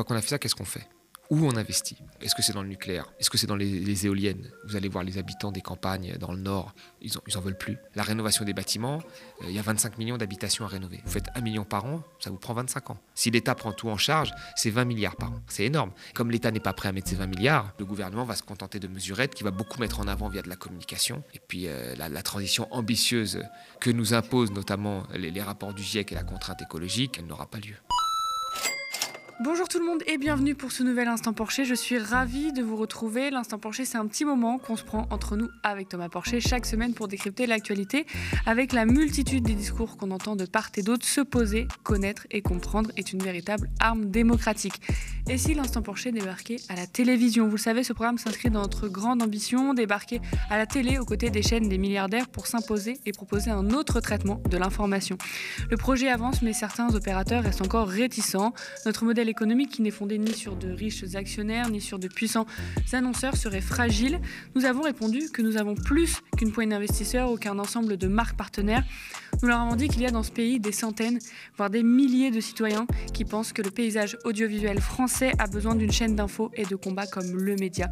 fois 0.00 0.04
qu'on 0.04 0.18
a 0.18 0.22
fait 0.22 0.30
ça, 0.30 0.38
qu'est-ce 0.38 0.54
qu'on 0.54 0.64
fait? 0.64 0.88
Où 1.28 1.46
on 1.46 1.56
investit? 1.56 1.96
Est-ce 2.20 2.34
que 2.34 2.42
c'est 2.42 2.54
dans 2.54 2.62
le 2.62 2.68
nucléaire? 2.68 3.04
Est-ce 3.20 3.30
que 3.30 3.38
c'est 3.38 3.46
dans 3.46 3.54
les, 3.54 4.06
éoliennes? 4.06 4.50
Vous 4.66 4.74
allez 4.74 4.88
voir 4.88 5.04
les 5.04 5.16
habitants 5.16 5.52
des 5.52 5.60
campagnes 5.60 6.16
dans 6.18 6.32
le 6.32 6.40
nord, 6.40 6.74
ils 7.02 7.12
n'en 7.34 7.40
veulent 7.40 7.58
plus. 7.58 7.76
La 7.94 8.02
rénovation 8.02 8.44
des 8.44 8.52
bâtiments, 8.52 9.00
euh, 9.42 9.46
il 9.48 9.54
y 9.54 9.58
a 9.58 9.62
25 9.62 9.98
millions 9.98 10.16
d'habitations 10.16 10.64
à 10.64 10.68
rénover. 10.68 11.00
Vous 11.04 11.10
faites 11.10 11.26
1 11.36 11.42
million 11.42 11.64
par 11.64 11.84
an, 11.84 12.02
ça 12.18 12.30
vous 12.30 12.38
prend 12.38 12.54
25 12.54 12.90
ans. 12.90 12.98
Si 13.14 13.30
l'État 13.30 13.54
prend 13.54 13.72
tout 13.72 13.88
en 13.90 13.96
charge, 13.96 14.32
c'est 14.56 14.70
20 14.70 14.86
milliards 14.86 15.14
par 15.16 15.30
an. 15.30 15.40
C'est 15.46 15.64
énorme. 15.64 15.92
Comme 16.14 16.32
l'État 16.32 16.50
n'est 16.50 16.60
pas 16.60 16.72
prêt 16.72 16.88
à 16.88 16.92
mettre 16.92 17.10
ces 17.10 17.16
20 17.16 17.26
milliards, 17.26 17.74
le 17.78 17.84
gouvernement 17.84 18.24
va 18.24 18.34
se 18.34 18.42
contenter 18.42 18.80
de 18.80 18.88
mesurettes 18.88 19.34
qui 19.34 19.44
va 19.44 19.50
beaucoup 19.52 19.78
mettre 19.80 20.00
en 20.00 20.08
avant 20.08 20.28
via 20.28 20.40
de 20.42 20.48
la 20.48 20.56
communication. 20.56 21.22
Et 21.34 21.40
puis 21.46 21.68
euh, 21.68 21.94
la, 21.96 22.22
transition 22.22 22.66
ambitieuse 22.72 23.44
que 23.80 23.90
nous 23.90 24.14
imposent 24.14 24.50
notamment 24.50 25.04
les, 25.14 25.30
les 25.30 25.42
rapports 25.42 25.74
du 25.74 25.82
GIEC 25.82 26.10
et 26.10 26.14
la 26.16 26.24
contrainte 26.24 26.62
écologique, 26.62 27.18
elle 27.18 27.26
n'aura 27.26 27.46
pas 27.46 27.58
lieu. 27.58 27.76
Bonjour 29.42 29.68
tout 29.68 29.78
le 29.78 29.86
monde 29.86 30.02
et 30.06 30.18
bienvenue 30.18 30.54
pour 30.54 30.70
ce 30.70 30.82
nouvel 30.82 31.08
Instant 31.08 31.32
Porcher. 31.32 31.64
Je 31.64 31.72
suis 31.72 31.96
ravie 31.96 32.52
de 32.52 32.62
vous 32.62 32.76
retrouver. 32.76 33.30
L'Instant 33.30 33.58
Porcher, 33.58 33.86
c'est 33.86 33.96
un 33.96 34.06
petit 34.06 34.26
moment 34.26 34.58
qu'on 34.58 34.76
se 34.76 34.84
prend 34.84 35.06
entre 35.10 35.34
nous 35.34 35.48
avec 35.62 35.88
Thomas 35.88 36.10
Porcher 36.10 36.40
chaque 36.40 36.66
semaine 36.66 36.92
pour 36.92 37.08
décrypter 37.08 37.46
l'actualité 37.46 38.04
avec 38.44 38.74
la 38.74 38.84
multitude 38.84 39.42
des 39.42 39.54
discours 39.54 39.96
qu'on 39.96 40.10
entend 40.10 40.36
de 40.36 40.44
part 40.44 40.68
et 40.76 40.82
d'autre. 40.82 41.06
Se 41.06 41.22
poser, 41.22 41.68
connaître 41.84 42.26
et 42.30 42.42
comprendre 42.42 42.90
est 42.98 43.14
une 43.14 43.22
véritable 43.22 43.70
arme 43.80 44.10
démocratique. 44.10 44.78
Et 45.26 45.38
si 45.38 45.54
l'Instant 45.54 45.80
Porcher 45.80 46.12
débarquait 46.12 46.56
à 46.68 46.74
la 46.74 46.86
télévision? 46.86 47.46
Vous 47.46 47.56
le 47.56 47.58
savez, 47.58 47.82
ce 47.82 47.94
programme 47.94 48.18
s'inscrit 48.18 48.50
dans 48.50 48.60
notre 48.60 48.88
grande 48.88 49.22
ambition, 49.22 49.72
débarquer 49.72 50.20
à 50.50 50.58
la 50.58 50.66
télé 50.66 50.98
aux 50.98 51.06
côtés 51.06 51.30
des 51.30 51.42
chaînes 51.42 51.68
des 51.68 51.78
milliardaires 51.78 52.28
pour 52.28 52.46
s'imposer 52.46 53.00
et 53.06 53.12
proposer 53.12 53.50
un 53.50 53.70
autre 53.70 54.00
traitement 54.00 54.42
de 54.50 54.58
l'information. 54.58 55.16
Le 55.70 55.78
projet 55.78 56.08
avance, 56.08 56.42
mais 56.42 56.52
certains 56.52 56.94
opérateurs 56.94 57.42
restent 57.42 57.62
encore 57.62 57.88
réticents. 57.88 58.52
Notre 58.84 59.04
modèle 59.06 59.29
économique 59.30 59.70
qui 59.70 59.82
n'est 59.82 59.90
fondé 59.90 60.18
ni 60.18 60.32
sur 60.32 60.56
de 60.56 60.70
riches 60.70 61.04
actionnaires, 61.14 61.70
ni 61.70 61.80
sur 61.80 61.98
de 61.98 62.08
puissants 62.08 62.46
annonceurs 62.92 63.36
serait 63.36 63.60
fragile. 63.60 64.20
Nous 64.54 64.64
avons 64.64 64.82
répondu 64.82 65.30
que 65.32 65.42
nous 65.42 65.56
avons 65.56 65.74
plus 65.74 66.20
qu'une 66.36 66.52
poignée 66.52 66.70
d'investisseurs 66.70 67.32
ou 67.32 67.36
qu'un 67.36 67.58
ensemble 67.58 67.96
de 67.96 68.06
marques 68.08 68.36
partenaires. 68.36 68.84
Nous 69.42 69.48
leur 69.48 69.60
avons 69.60 69.76
dit 69.76 69.88
qu'il 69.88 70.02
y 70.02 70.06
a 70.06 70.10
dans 70.10 70.22
ce 70.22 70.32
pays 70.32 70.60
des 70.60 70.72
centaines, 70.72 71.18
voire 71.56 71.70
des 71.70 71.82
milliers 71.82 72.30
de 72.30 72.40
citoyens 72.40 72.86
qui 73.14 73.24
pensent 73.24 73.54
que 73.54 73.62
le 73.62 73.70
paysage 73.70 74.18
audiovisuel 74.24 74.80
français 74.80 75.32
a 75.38 75.46
besoin 75.46 75.76
d'une 75.76 75.92
chaîne 75.92 76.16
d'infos 76.16 76.50
et 76.54 76.66
de 76.66 76.76
combats 76.76 77.06
comme 77.06 77.36
le 77.36 77.56
média. 77.56 77.88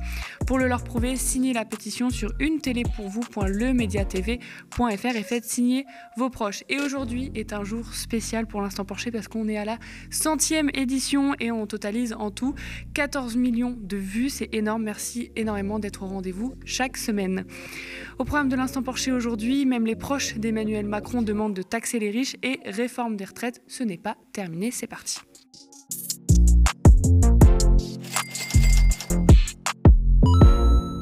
Pour 0.46 0.58
le 0.58 0.68
leur 0.68 0.84
prouver, 0.84 1.16
signez 1.16 1.54
la 1.54 1.64
pétition 1.64 2.10
sur 2.10 2.34
une 2.41 2.60
télé-pour-vous.lemediatv.fr 2.60 5.16
et 5.16 5.22
faites 5.22 5.44
signer 5.44 5.86
vos 6.16 6.28
proches. 6.28 6.64
Et 6.68 6.80
aujourd'hui 6.80 7.30
est 7.34 7.52
un 7.52 7.62
jour 7.64 7.94
spécial 7.94 8.46
pour 8.46 8.60
l'instant 8.60 8.84
Porcher 8.84 9.10
parce 9.10 9.26
qu'on 9.28 9.48
est 9.48 9.56
à 9.56 9.64
la 9.64 9.78
centième 10.10 10.70
édition 10.74 11.27
et 11.40 11.50
on 11.50 11.66
totalise 11.66 12.12
en 12.12 12.30
tout 12.30 12.54
14 12.94 13.36
millions 13.36 13.76
de 13.78 13.96
vues. 13.96 14.28
C'est 14.28 14.54
énorme. 14.54 14.82
Merci 14.82 15.30
énormément 15.36 15.78
d'être 15.78 16.02
au 16.02 16.06
rendez-vous 16.06 16.54
chaque 16.64 16.96
semaine. 16.96 17.44
Au 18.18 18.24
programme 18.24 18.48
de 18.48 18.56
l'instant 18.56 18.82
Porcher 18.82 19.12
aujourd'hui, 19.12 19.66
même 19.66 19.86
les 19.86 19.96
proches 19.96 20.36
d'Emmanuel 20.36 20.86
Macron 20.86 21.22
demande 21.22 21.54
de 21.54 21.62
taxer 21.62 21.98
les 21.98 22.10
riches 22.10 22.36
et 22.42 22.60
réforme 22.64 23.16
des 23.16 23.24
retraites. 23.24 23.62
Ce 23.66 23.82
n'est 23.82 23.98
pas 23.98 24.16
terminé, 24.32 24.70
c'est 24.70 24.86
parti. 24.86 25.18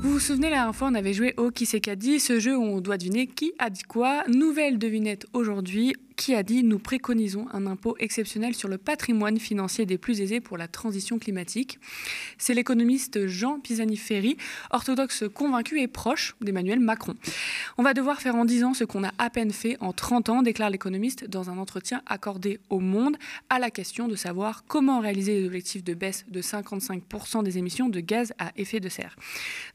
Vous 0.02 0.12
vous 0.12 0.18
souvenez, 0.20 0.48
la 0.48 0.56
dernière 0.56 0.74
fois, 0.74 0.88
on 0.90 0.94
avait 0.94 1.12
joué 1.12 1.34
au 1.36 1.50
Qui 1.50 1.66
ce 1.66 2.40
jeu 2.40 2.56
où 2.56 2.62
on 2.62 2.80
doit 2.80 2.96
deviner 2.96 3.27
qui 3.27 3.52
a 3.58 3.70
dit 3.70 3.83
quoi. 3.83 4.24
Nouvelle 4.28 4.78
devinette 4.78 5.27
aujourd'hui, 5.34 5.94
qui 6.17 6.34
a 6.34 6.42
dit 6.42 6.64
Nous 6.64 6.78
préconisons 6.78 7.47
un 7.53 7.67
impôt 7.67 7.97
exceptionnel 7.98 8.55
sur 8.55 8.69
le 8.69 8.78
patrimoine 8.78 9.39
financier 9.39 9.86
des 9.86 9.98
plus 9.98 10.20
aisés 10.20 10.41
pour 10.41 10.56
la 10.56 10.67
transition 10.67 11.19
climatique. 11.19 11.78
C'est 12.39 12.55
l'économiste 12.55 13.27
Jean 13.27 13.61
Pisani-Ferry, 13.61 14.36
orthodoxe 14.70 15.25
convaincu 15.33 15.81
et 15.81 15.89
proche 15.89 16.34
d'Emmanuel 16.41 16.81
Macron. 16.81 17.14
On 17.78 17.83
va 17.83 17.95
devoir 17.95 18.20
faire 18.20 18.34
en 18.34 18.45
10 18.45 18.64
ans 18.64 18.75
ce 18.75 18.84
qu'on 18.84 19.05
a 19.05 19.13
à 19.18 19.30
peine 19.30 19.52
fait 19.52 19.77
en 19.80 19.92
30 19.92 20.29
ans, 20.30 20.42
déclare 20.42 20.70
l'économiste 20.70 21.29
dans 21.29 21.51
un 21.51 21.58
entretien 21.58 22.02
accordé 22.07 22.58
au 22.70 22.80
Monde 22.80 23.17
à 23.51 23.58
la 23.58 23.70
question 23.70 24.08
de 24.08 24.17
savoir 24.17 24.64
comment 24.67 25.01
réaliser 25.01 25.40
les 25.40 25.46
objectifs 25.46 25.85
de 25.85 25.95
baisse 25.95 26.24
de 26.29 26.40
55% 26.40 27.42
des 27.42 27.58
émissions 27.58 27.89
de 27.89 28.01
gaz 28.01 28.33
à 28.39 28.52
effet 28.57 28.80
de 28.80 28.89
serre. 28.89 29.17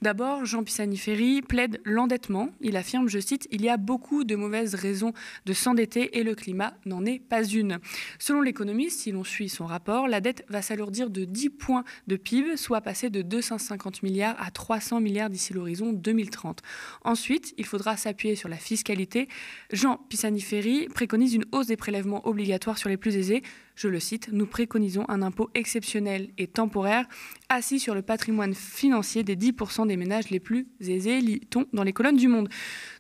D'abord, 0.02 0.46
Jean 0.46 0.64
Pisani-Ferry 0.64 1.42
plaide 1.42 1.80
l'endettement. 1.84 2.50
Il 2.62 2.78
affirme, 2.78 3.08
je 3.08 3.20
cite, 3.20 3.48
Il 3.52 3.62
y 3.62 3.70
a 3.70 3.78
beaucoup 3.78 4.24
de 4.24 4.36
mauvaises 4.36 4.76
raisons 4.76 5.14
de 5.46 5.54
s'endetter 5.54 6.18
et 6.18 6.24
le 6.24 6.31
climat 6.36 6.74
n'en 6.86 7.06
est 7.06 7.20
pas 7.20 7.44
une. 7.44 7.80
Selon 8.20 8.42
l'économiste, 8.42 9.02
si 9.02 9.12
l'on 9.12 9.24
suit 9.24 9.50
son 9.50 9.66
rapport, 9.66 10.08
la 10.08 10.22
dette 10.22 10.46
va 10.50 10.62
s'alourdir 10.62 11.10
de 11.10 11.26
10 11.26 11.50
points 11.50 11.84
de 12.08 12.16
PIB, 12.16 12.58
soit 12.58 12.82
passer 12.82 13.10
de 13.10 13.22
250 13.22 14.04
milliards 14.04 14.36
à 14.42 14.52
300 14.52 15.00
milliards 15.00 15.30
d'ici 15.30 15.54
l'horizon 15.54 15.94
2030. 15.94 16.62
Ensuite, 17.04 17.54
il 17.58 17.66
faudra 17.66 17.98
s'appuyer 17.98 18.36
sur 18.36 18.50
la 18.50 18.58
fiscalité. 18.58 19.28
Jean 19.72 19.98
Pisani-Ferry 20.10 20.88
préconise 20.94 21.34
une 21.34 21.46
hausse 21.52 21.68
des 21.68 21.78
prélèvements 21.78 22.28
obligatoires 22.28 22.78
sur 22.78 22.90
les 22.90 22.98
plus 22.98 23.16
aisés 23.18 23.44
je 23.82 23.88
le 23.88 24.00
cite, 24.00 24.30
nous 24.32 24.46
préconisons 24.46 25.06
un 25.10 25.22
impôt 25.22 25.50
exceptionnel 25.56 26.30
et 26.38 26.48
temporaire 26.48 27.08
assis 27.50 27.80
sur 27.80 27.96
le 27.96 28.02
patrimoine 28.02 28.54
financier 28.54 29.24
des 29.24 29.36
10% 29.36 29.88
des 29.88 29.98
ménages 29.98 30.30
les 30.30 30.40
plus 30.40 30.68
aisés, 30.80 31.20
lit-on 31.20 31.66
dans 31.74 31.84
les 31.84 31.92
colonnes 31.92 32.16
du 32.16 32.28
Monde. 32.28 32.48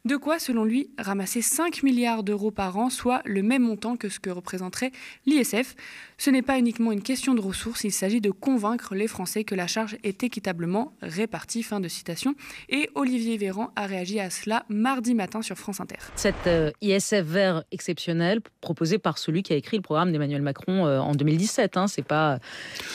De 0.03 0.17
quoi, 0.17 0.39
selon 0.39 0.65
lui, 0.65 0.89
ramasser 0.97 1.41
5 1.41 1.83
milliards 1.83 2.23
d'euros 2.23 2.51
par 2.51 2.77
an, 2.77 2.89
soit 2.89 3.21
le 3.25 3.43
même 3.43 3.61
montant 3.61 3.95
que 3.95 4.09
ce 4.09 4.19
que 4.19 4.29
représenterait 4.29 4.91
l'ISF. 5.25 5.75
Ce 6.17 6.29
n'est 6.29 6.41
pas 6.41 6.59
uniquement 6.59 6.91
une 6.91 7.01
question 7.01 7.33
de 7.33 7.39
ressources, 7.39 7.83
il 7.83 7.91
s'agit 7.91 8.19
de 8.19 8.31
convaincre 8.31 8.93
les 8.93 9.07
Français 9.07 9.43
que 9.43 9.55
la 9.55 9.67
charge 9.67 9.97
est 10.03 10.23
équitablement 10.23 10.93
répartie. 11.01 11.61
Fin 11.63 11.79
de 11.79 11.87
citation. 11.87 12.35
Et 12.69 12.89
Olivier 12.95 13.37
Véran 13.37 13.71
a 13.75 13.85
réagi 13.85 14.19
à 14.19 14.29
cela 14.29 14.65
mardi 14.69 15.13
matin 15.13 15.41
sur 15.41 15.57
France 15.57 15.79
Inter. 15.79 15.97
Cette 16.15 16.47
euh, 16.47 16.71
ISF 16.81 17.21
vert 17.21 17.63
exceptionnel 17.71 18.41
proposé 18.61 18.97
par 18.97 19.17
celui 19.17 19.43
qui 19.43 19.53
a 19.53 19.55
écrit 19.55 19.77
le 19.77 19.83
programme 19.83 20.11
d'Emmanuel 20.11 20.41
Macron 20.41 20.70
euh, 20.85 20.99
en 20.99 21.13
2017. 21.13 21.77
Hein. 21.77 21.87
C'est 21.87 22.03
pas, 22.03 22.39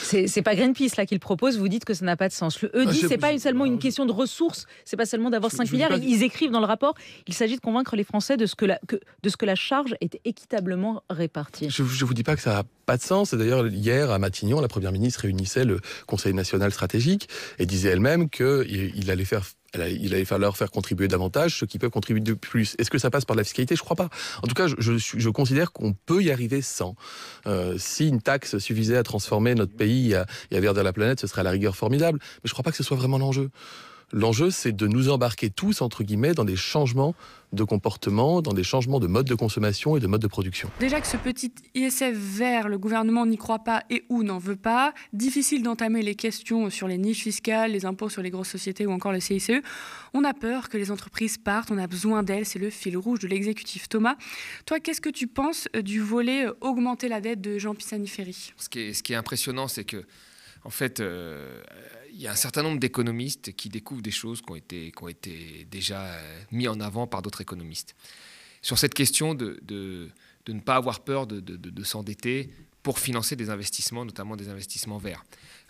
c'est 0.01 0.41
pas 0.41 0.55
Greenpeace 0.55 0.97
là 0.97 1.05
qu'il 1.05 1.19
propose. 1.19 1.57
Vous 1.57 1.67
dites 1.67 1.85
que 1.85 1.93
ça 1.93 2.05
n'a 2.05 2.17
pas 2.17 2.27
de 2.27 2.33
sens. 2.33 2.61
Le 2.61 2.71
E 2.75 2.85
dit 2.85 3.03
c'est 3.07 3.17
pas 3.17 3.37
seulement 3.37 3.65
une 3.65 3.79
question 3.79 4.05
de 4.05 4.11
ressources. 4.11 4.65
C'est 4.85 4.97
pas 4.97 5.05
seulement 5.05 5.29
d'avoir 5.29 5.51
5 5.51 5.71
milliards. 5.71 5.97
Ils 5.97 6.23
écrivent 6.23 6.51
dans 6.51 6.59
le 6.59 6.65
rapport. 6.65 6.93
Il 7.27 7.33
s'agit 7.33 7.55
de 7.55 7.61
convaincre 7.61 7.95
les 7.95 8.03
Français 8.03 8.37
de 8.37 8.45
ce 8.45 8.55
que 8.55 8.65
la, 8.65 8.79
que, 8.87 8.95
de 8.95 9.29
ce 9.29 9.37
que 9.37 9.45
la 9.45 9.55
charge 9.55 9.95
est 10.01 10.19
équitablement 10.25 11.03
répartie. 11.09 11.69
Je, 11.69 11.83
ne 11.83 11.87
vous 11.87 12.13
dis 12.13 12.23
pas 12.23 12.35
que 12.35 12.41
ça 12.41 12.63
pas 12.87 12.97
de 12.97 13.03
sens. 13.03 13.33
Et 13.33 13.37
d'ailleurs, 13.37 13.67
hier 13.67 14.09
à 14.09 14.17
Matignon, 14.17 14.59
la 14.61 14.67
première 14.67 14.91
ministre 14.91 15.21
réunissait 15.21 15.65
le 15.65 15.79
Conseil 16.07 16.33
national 16.33 16.71
stratégique 16.71 17.29
et 17.59 17.67
disait 17.67 17.89
elle-même 17.89 18.29
qu'il 18.29 18.93
il 18.95 19.11
allait 19.11 19.25
faire 19.25 19.43
il 19.75 20.13
allait 20.13 20.25
falloir 20.25 20.55
faire 20.55 20.71
contribuer 20.71 21.09
davantage 21.09 21.59
ceux 21.59 21.67
qui 21.67 21.77
peuvent 21.77 21.91
contribuer 21.91 22.21
de 22.21 22.33
plus. 22.33 22.75
Est-ce 22.79 22.89
que 22.89 22.97
ça 22.97 23.11
passe 23.11 23.25
par 23.25 23.35
la 23.35 23.43
fiscalité? 23.43 23.75
Je 23.75 23.83
crois 23.83 23.97
pas. 23.97 24.09
En 24.41 24.47
tout 24.47 24.55
cas, 24.55 24.65
je, 24.67 24.97
je, 24.97 25.29
considère 25.29 25.73
qu'on 25.73 25.93
peut 25.93 26.23
y 26.23 26.31
arriver 26.31 26.61
sans. 26.61 26.95
Euh, 27.45 27.75
si 27.77 28.07
une 28.07 28.21
taxe 28.21 28.57
suffisait 28.59 28.95
à 28.95 29.03
transformer 29.03 29.55
notre 29.55 29.75
pays 29.75 30.13
et 30.13 30.15
à, 30.55 30.59
verdir 30.61 30.83
la 30.83 30.93
planète, 30.93 31.19
ce 31.19 31.27
serait 31.27 31.41
à 31.41 31.43
la 31.43 31.51
rigueur 31.51 31.75
formidable. 31.75 32.19
Mais 32.21 32.47
je 32.47 32.53
crois 32.53 32.63
pas 32.63 32.71
que 32.71 32.77
ce 32.77 32.83
soit 32.83 32.97
vraiment 32.97 33.17
l'enjeu. 33.17 33.49
L'enjeu, 34.13 34.51
c'est 34.51 34.71
de 34.71 34.87
nous 34.87 35.09
embarquer 35.09 35.49
tous, 35.49 35.81
entre 35.81 36.03
guillemets, 36.03 36.33
dans 36.33 36.45
des 36.45 36.55
changements 36.55 37.13
de 37.51 37.65
comportement, 37.65 38.41
dans 38.41 38.53
des 38.53 38.63
changements 38.63 39.01
de 39.01 39.07
mode 39.07 39.25
de 39.25 39.35
consommation 39.35 39.97
et 39.97 39.99
de 39.99 40.07
mode 40.07 40.21
de 40.21 40.27
production. 40.27 40.69
Déjà 40.79 41.01
que 41.01 41.07
ce 41.07 41.17
petit 41.17 41.51
ISF 41.75 42.13
vert, 42.13 42.69
le 42.69 42.77
gouvernement 42.77 43.25
n'y 43.25 43.37
croit 43.37 43.59
pas 43.59 43.83
et 43.89 44.05
ou 44.07 44.23
n'en 44.23 44.37
veut 44.37 44.55
pas, 44.55 44.93
difficile 45.11 45.61
d'entamer 45.61 46.03
les 46.03 46.15
questions 46.15 46.69
sur 46.69 46.87
les 46.87 46.97
niches 46.97 47.23
fiscales, 47.23 47.71
les 47.71 47.85
impôts 47.85 48.07
sur 48.07 48.21
les 48.21 48.29
grosses 48.29 48.49
sociétés 48.49 48.85
ou 48.85 48.91
encore 48.91 49.11
le 49.11 49.19
CICE. 49.19 49.51
On 50.13 50.23
a 50.23 50.33
peur 50.33 50.69
que 50.69 50.77
les 50.77 50.89
entreprises 50.89 51.37
partent, 51.37 51.71
on 51.71 51.77
a 51.77 51.87
besoin 51.87 52.23
d'elles, 52.23 52.45
c'est 52.45 52.59
le 52.59 52.69
fil 52.69 52.95
rouge 52.95 53.19
de 53.19 53.27
l'exécutif. 53.27 53.89
Thomas, 53.89 54.15
toi, 54.65 54.79
qu'est-ce 54.79 55.01
que 55.01 55.09
tu 55.09 55.27
penses 55.27 55.67
du 55.83 55.99
volet 55.99 56.45
augmenter 56.61 57.09
la 57.09 57.19
dette 57.19 57.41
de 57.41 57.57
Jean 57.57 57.75
Pisani-Ferry 57.75 58.53
ce, 58.55 58.93
ce 58.93 59.03
qui 59.03 59.13
est 59.13 59.17
impressionnant, 59.17 59.67
c'est 59.67 59.83
que 59.83 60.05
en 60.67 60.69
fait, 60.69 60.99
euh, 60.99 61.63
il 62.11 62.19
y 62.19 62.27
a 62.27 62.31
un 62.33 62.35
certain 62.35 62.61
nombre 62.61 62.77
d'économistes 62.77 63.55
qui 63.55 63.69
découvrent 63.69 64.01
des 64.01 64.11
choses 64.11 64.41
qui 64.41 64.51
ont 65.01 65.07
été, 65.07 65.65
déjà 65.71 66.01
euh, 66.01 66.41
mis 66.51 66.67
en 66.67 66.81
avant 66.81 67.07
par 67.07 67.21
d'autres 67.21 67.39
économistes. 67.39 67.95
Sur 68.61 68.77
cette 68.77 68.93
question 68.93 69.33
de, 69.33 69.61
ne 69.69 70.59
pas 70.59 70.75
avoir 70.75 71.05
peur 71.05 71.25
de, 71.25 71.39
de 71.39 71.83
s'endetter 71.85 72.49
pour 72.83 72.99
financer 72.99 73.37
des 73.37 73.49
investissements, 73.49 74.03
notamment 74.03 74.35
des 74.35 74.49
investissements 74.49 74.97
verts. 74.97 75.23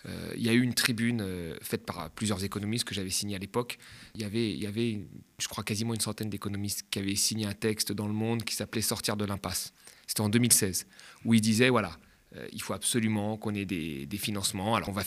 Euh, 0.06 0.32
il 0.36 0.42
y 0.42 0.48
a 0.48 0.52
eu 0.52 0.62
une 0.62 0.74
tribune 0.74 1.24
faite 1.62 1.86
par 1.86 2.10
plusieurs 2.10 2.42
économistes 2.42 2.84
que 2.84 2.94
j'avais 2.94 3.10
signée 3.10 3.36
à 3.36 3.38
l'époque. 3.38 3.78
Il 4.16 4.22
y 4.22 4.24
avait, 4.24 4.50
il 4.50 4.60
y 4.60 4.66
avait, 4.66 5.06
je 5.38 5.46
crois, 5.46 5.62
quasiment 5.62 5.94
une 5.94 6.00
centaine 6.00 6.28
d'économistes 6.28 6.86
qui 6.90 6.98
avaient 6.98 7.14
signé 7.14 7.46
un 7.46 7.54
texte 7.54 7.92
dans 7.92 8.08
le 8.08 8.14
monde 8.14 8.42
qui 8.42 8.56
s'appelait 8.56 8.82
Sortir 8.82 9.16
de 9.16 9.24
l'impasse. 9.24 9.72
C'était 10.08 10.22
en 10.22 10.28
2016, 10.28 10.88
où 11.24 11.34
ils 11.34 11.40
disaient, 11.40 11.68
voilà, 11.68 11.96
il 12.52 12.62
faut 12.62 12.74
absolument 12.74 13.36
qu'on 13.36 13.54
ait 13.54 13.64
des, 13.64 14.18
financements. 14.18 14.74
Alors 14.74 14.88
on 14.88 14.92
va 14.92 15.02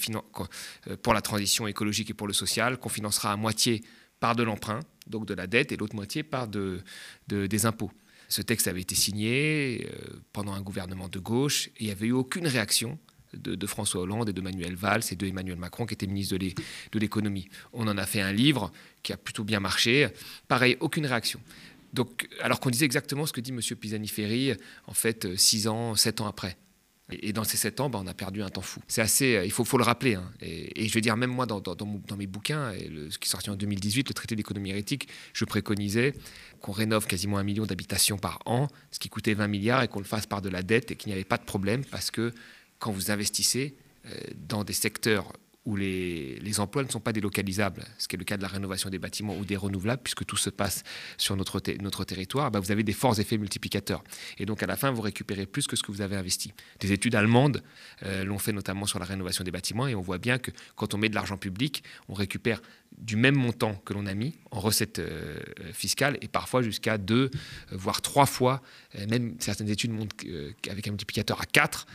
euh, 0.88 0.98
pour 1.02 1.14
la 1.14 1.22
transition 1.22 1.68
écologique 1.68 2.10
et 2.10 2.14
pour 2.14 2.28
le 2.28 2.34
social, 2.34 2.78
qu'on 2.78 2.90
financera 2.90 3.32
à 3.32 3.36
moitié 3.36 3.84
par 4.20 4.36
de 4.36 4.44
l'emprunt, 4.44 4.80
donc 5.08 5.26
de 5.26 5.34
la 5.34 5.48
dette, 5.48 5.72
et 5.72 5.78
l'autre 5.78 5.96
moitié 5.96 6.24
par 6.24 6.48
de, 6.48 6.82
des 7.28 7.66
impôts. 7.66 7.92
Ce 8.30 8.42
texte 8.42 8.68
avait 8.68 8.82
été 8.82 8.96
signé 8.96 9.88
euh, 9.92 10.22
pendant 10.32 10.54
un 10.54 10.62
gouvernement 10.62 11.10
de 11.10 11.20
gauche 11.20 11.68
et 11.68 11.82
il 11.82 11.86
n'y 11.88 11.92
avait 11.92 12.08
eu 12.08 12.12
aucune 12.14 12.48
réaction 12.48 12.98
de, 13.34 13.68
François 13.68 14.02
Hollande 14.02 14.30
et 14.30 14.34
de 14.34 14.42
Manuel 14.42 14.76
Valls 14.76 15.04
et 15.12 15.16
de 15.16 15.26
Emmanuel 15.26 15.58
Macron 15.58 15.86
qui 15.86 15.94
était 15.94 16.08
ministre 16.08 16.38
de 16.38 17.00
l'économie. 17.00 17.50
On 17.72 17.88
en 17.88 17.98
a 17.98 18.06
fait 18.06 18.22
un 18.22 18.34
livre 18.34 18.72
qui 19.04 19.14
a 19.14 19.18
plutôt 19.18 19.44
bien 19.44 19.60
marché. 19.60 20.10
Pareil, 20.48 20.78
aucune 20.82 21.06
réaction. 21.06 21.40
Donc, 21.94 22.28
alors 22.42 22.60
qu'on 22.60 22.70
disait 22.70 22.86
exactement 22.86 23.26
ce 23.26 23.34
que 23.34 23.42
dit 23.42 23.52
M. 23.52 23.60
Pisani-Ferry, 23.60 24.54
en 24.88 24.94
fait, 24.94 25.36
6 25.36 25.68
ans, 25.68 25.96
7 25.96 26.22
ans 26.22 26.28
après. 26.28 26.58
Et 27.12 27.34
dans 27.34 27.44
ces 27.44 27.58
sept 27.58 27.80
ans, 27.80 27.90
bah, 27.90 28.00
on 28.02 28.08
a 28.08 28.14
perdu 28.14 28.42
un 28.42 28.50
temps 28.50 28.62
fou. 28.62 28.82
C'est 28.88 29.02
assez, 29.02 29.36
euh, 29.36 29.46
il 29.46 29.52
faut, 29.52 29.78
le 29.78 29.84
rappeler. 29.84 30.16
Hein. 30.16 30.32
Et, 30.42 30.88
je 30.88 30.94
veux 30.94 31.02
dire, 31.02 31.18
même 31.18 31.32
moi, 31.32 31.46
dans, 31.46 31.60
dans, 31.60 32.18
mes 32.18 32.28
bouquins, 32.28 32.72
et 32.72 32.90
ce 33.10 33.18
qui 33.18 33.28
est 33.28 33.32
sorti 33.32 33.50
en 33.50 33.56
2018, 33.56 34.10
le 34.10 34.14
traité 34.14 34.36
d'économie 34.36 34.70
hérétique, 34.70 35.08
je 35.34 35.46
préconisais 35.46 36.14
qu'on 36.62 36.72
rénove 36.72 37.08
quasiment 37.08 37.38
un 37.38 37.44
million 37.44 37.66
d'habitations 37.66 38.18
par 38.18 38.40
an, 38.46 38.68
ce 38.92 39.00
qui 39.00 39.10
coûtait 39.10 39.34
20 39.34 39.48
milliards, 39.48 39.84
et 39.84 39.88
qu'on 39.88 40.00
le 40.00 40.06
fasse 40.06 40.26
par 40.26 40.42
de 40.42 40.50
la 40.50 40.64
dette, 40.64 40.92
et 40.92 40.96
qu'il 40.96 41.10
n'y 41.10 41.14
avait 41.14 41.24
pas 41.24 41.38
de 41.38 41.46
problème, 41.46 41.84
parce 41.86 42.12
que 42.12 42.32
quand 42.80 42.92
vous 42.92 43.12
investissez 43.12 43.76
euh, 44.06 44.16
dans 44.48 44.64
des 44.64 44.74
secteurs 44.74 45.34
où 45.66 45.76
les, 45.76 46.60
emplois 46.60 46.84
ne 46.84 46.90
sont 46.90 47.00
pas 47.00 47.14
délocalisables, 47.14 47.84
ce 47.98 48.08
qui 48.08 48.16
est 48.16 48.20
le 48.20 48.26
cas 48.26 48.38
de 48.38 48.42
la 48.42 48.48
rénovation 48.48 48.90
des 48.90 49.00
bâtiments 49.00 49.38
ou 49.38 49.46
des 49.46 49.56
renouvelables, 49.56 50.02
puisque 50.04 50.26
tout 50.26 50.38
se 50.38 50.50
passe 50.50 50.84
sur 51.18 51.36
notre, 51.36 51.62
notre 51.82 52.04
territoire, 52.04 52.50
bah 52.52 52.60
vous 52.60 52.72
avez 52.72 52.84
des 52.84 52.94
forts 52.94 53.20
effets 53.20 53.38
multiplicateurs. 53.38 54.04
Et 54.38 54.46
donc 54.46 54.64
à 54.64 54.66
la 54.66 54.76
fin, 54.76 54.92
vous 54.92 55.02
récupérez 55.02 55.46
plus 55.46 55.68
que 55.68 55.76
ce 55.76 55.84
que 55.84 55.92
vous 55.92 56.02
avez 56.02 56.16
investi. 56.16 56.54
Des 56.80 56.92
études 56.92 57.16
allemandes 57.16 57.64
euh, 58.04 58.24
l'ont 58.24 58.40
fait 58.40 58.54
notamment 58.54 58.86
sur 58.86 59.00
la 59.00 59.06
rénovation 59.06 59.44
des 59.44 59.52
bâtiments, 59.52 59.88
et 59.88 59.96
on 59.96 60.02
voit 60.02 60.18
bien 60.18 60.40
que 60.40 60.52
quand 60.76 60.94
on 60.94 60.98
met 60.98 61.10
de 61.10 61.16
l'argent 61.16 61.38
public, 61.38 61.84
on 62.10 62.14
récupère 62.14 62.62
du 63.02 63.16
même 63.16 63.36
montant 63.36 63.76
que 63.84 63.94
l'on 63.94 64.06
a 64.06 64.14
mis 64.14 64.36
en 64.52 64.60
recettes 64.60 65.00
euh, 65.00 65.40
fiscales 65.74 66.18
et 66.22 66.28
parfois 66.28 66.62
jusqu'à 66.62 66.98
deux, 66.98 67.32
euh, 67.72 67.76
voire 67.76 68.02
trois 68.02 68.28
fois, 68.28 68.62
euh, 68.96 69.08
même 69.08 69.36
certaines 69.40 69.70
études 69.70 69.92
montrent 69.92 70.16
qu'avec 70.62 70.88
un 70.88 70.92
multiplicateur 70.92 71.42
à 71.42 71.46
4 71.46 71.88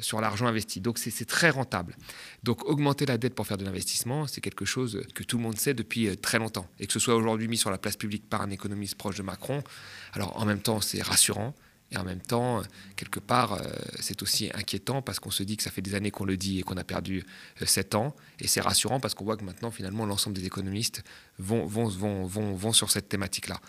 sur 0.00 0.20
l'argent 0.20 0.46
investi. 0.46 0.80
Donc 0.80 0.98
c'est 0.98 1.24
très 1.24 1.48
rentable. 1.48 1.96
Donc 2.42 2.64
augmenter 2.66 3.06
la 3.06 3.16
dette 3.16 3.34
pour 3.34 3.46
faire 3.46 3.56
de 3.56 3.64
l'investissement, 3.64 4.26
c'est 4.26 4.42
quelque 4.42 4.66
chose 4.66 5.02
que 5.14 5.22
tout 5.22 5.38
le 5.38 5.42
monde 5.42 5.56
sait 5.56 5.72
depuis 5.72 6.14
très 6.18 6.38
longtemps. 6.38 6.68
Et 6.78 6.86
que 6.86 6.92
ce 6.92 6.98
soit 6.98 7.14
aujourd'hui 7.14 7.48
mis 7.48 7.56
sur 7.56 7.70
la 7.70 7.78
place 7.78 7.96
publique 7.96 8.28
par 8.28 8.42
un 8.42 8.50
économiste 8.50 8.96
proche 8.96 9.16
de 9.16 9.22
Macron, 9.22 9.64
alors 10.12 10.38
en 10.38 10.44
même 10.44 10.60
temps 10.60 10.80
c'est 10.82 11.02
rassurant, 11.02 11.54
et 11.96 11.98
en 11.98 12.04
même 12.04 12.20
temps, 12.20 12.62
quelque 12.94 13.20
part, 13.20 13.54
euh, 13.54 13.62
c'est 14.00 14.22
aussi 14.22 14.50
inquiétant 14.54 15.02
parce 15.02 15.18
qu'on 15.18 15.30
se 15.30 15.42
dit 15.42 15.56
que 15.56 15.62
ça 15.62 15.70
fait 15.70 15.82
des 15.82 15.94
années 15.94 16.10
qu'on 16.10 16.24
le 16.24 16.36
dit 16.36 16.60
et 16.60 16.62
qu'on 16.62 16.76
a 16.76 16.84
perdu 16.84 17.24
euh, 17.62 17.66
sept 17.66 17.94
ans. 17.94 18.14
Et 18.38 18.46
c'est 18.46 18.60
rassurant 18.60 19.00
parce 19.00 19.14
qu'on 19.14 19.24
voit 19.24 19.36
que 19.36 19.44
maintenant, 19.44 19.70
finalement, 19.70 20.04
l'ensemble 20.04 20.36
des 20.36 20.44
économistes 20.44 21.02
vont, 21.38 21.66
vont, 21.66 21.88
vont, 21.88 22.26
vont, 22.26 22.54
vont 22.54 22.72
sur 22.72 22.90
cette 22.90 23.08
thématique-là. 23.08 23.60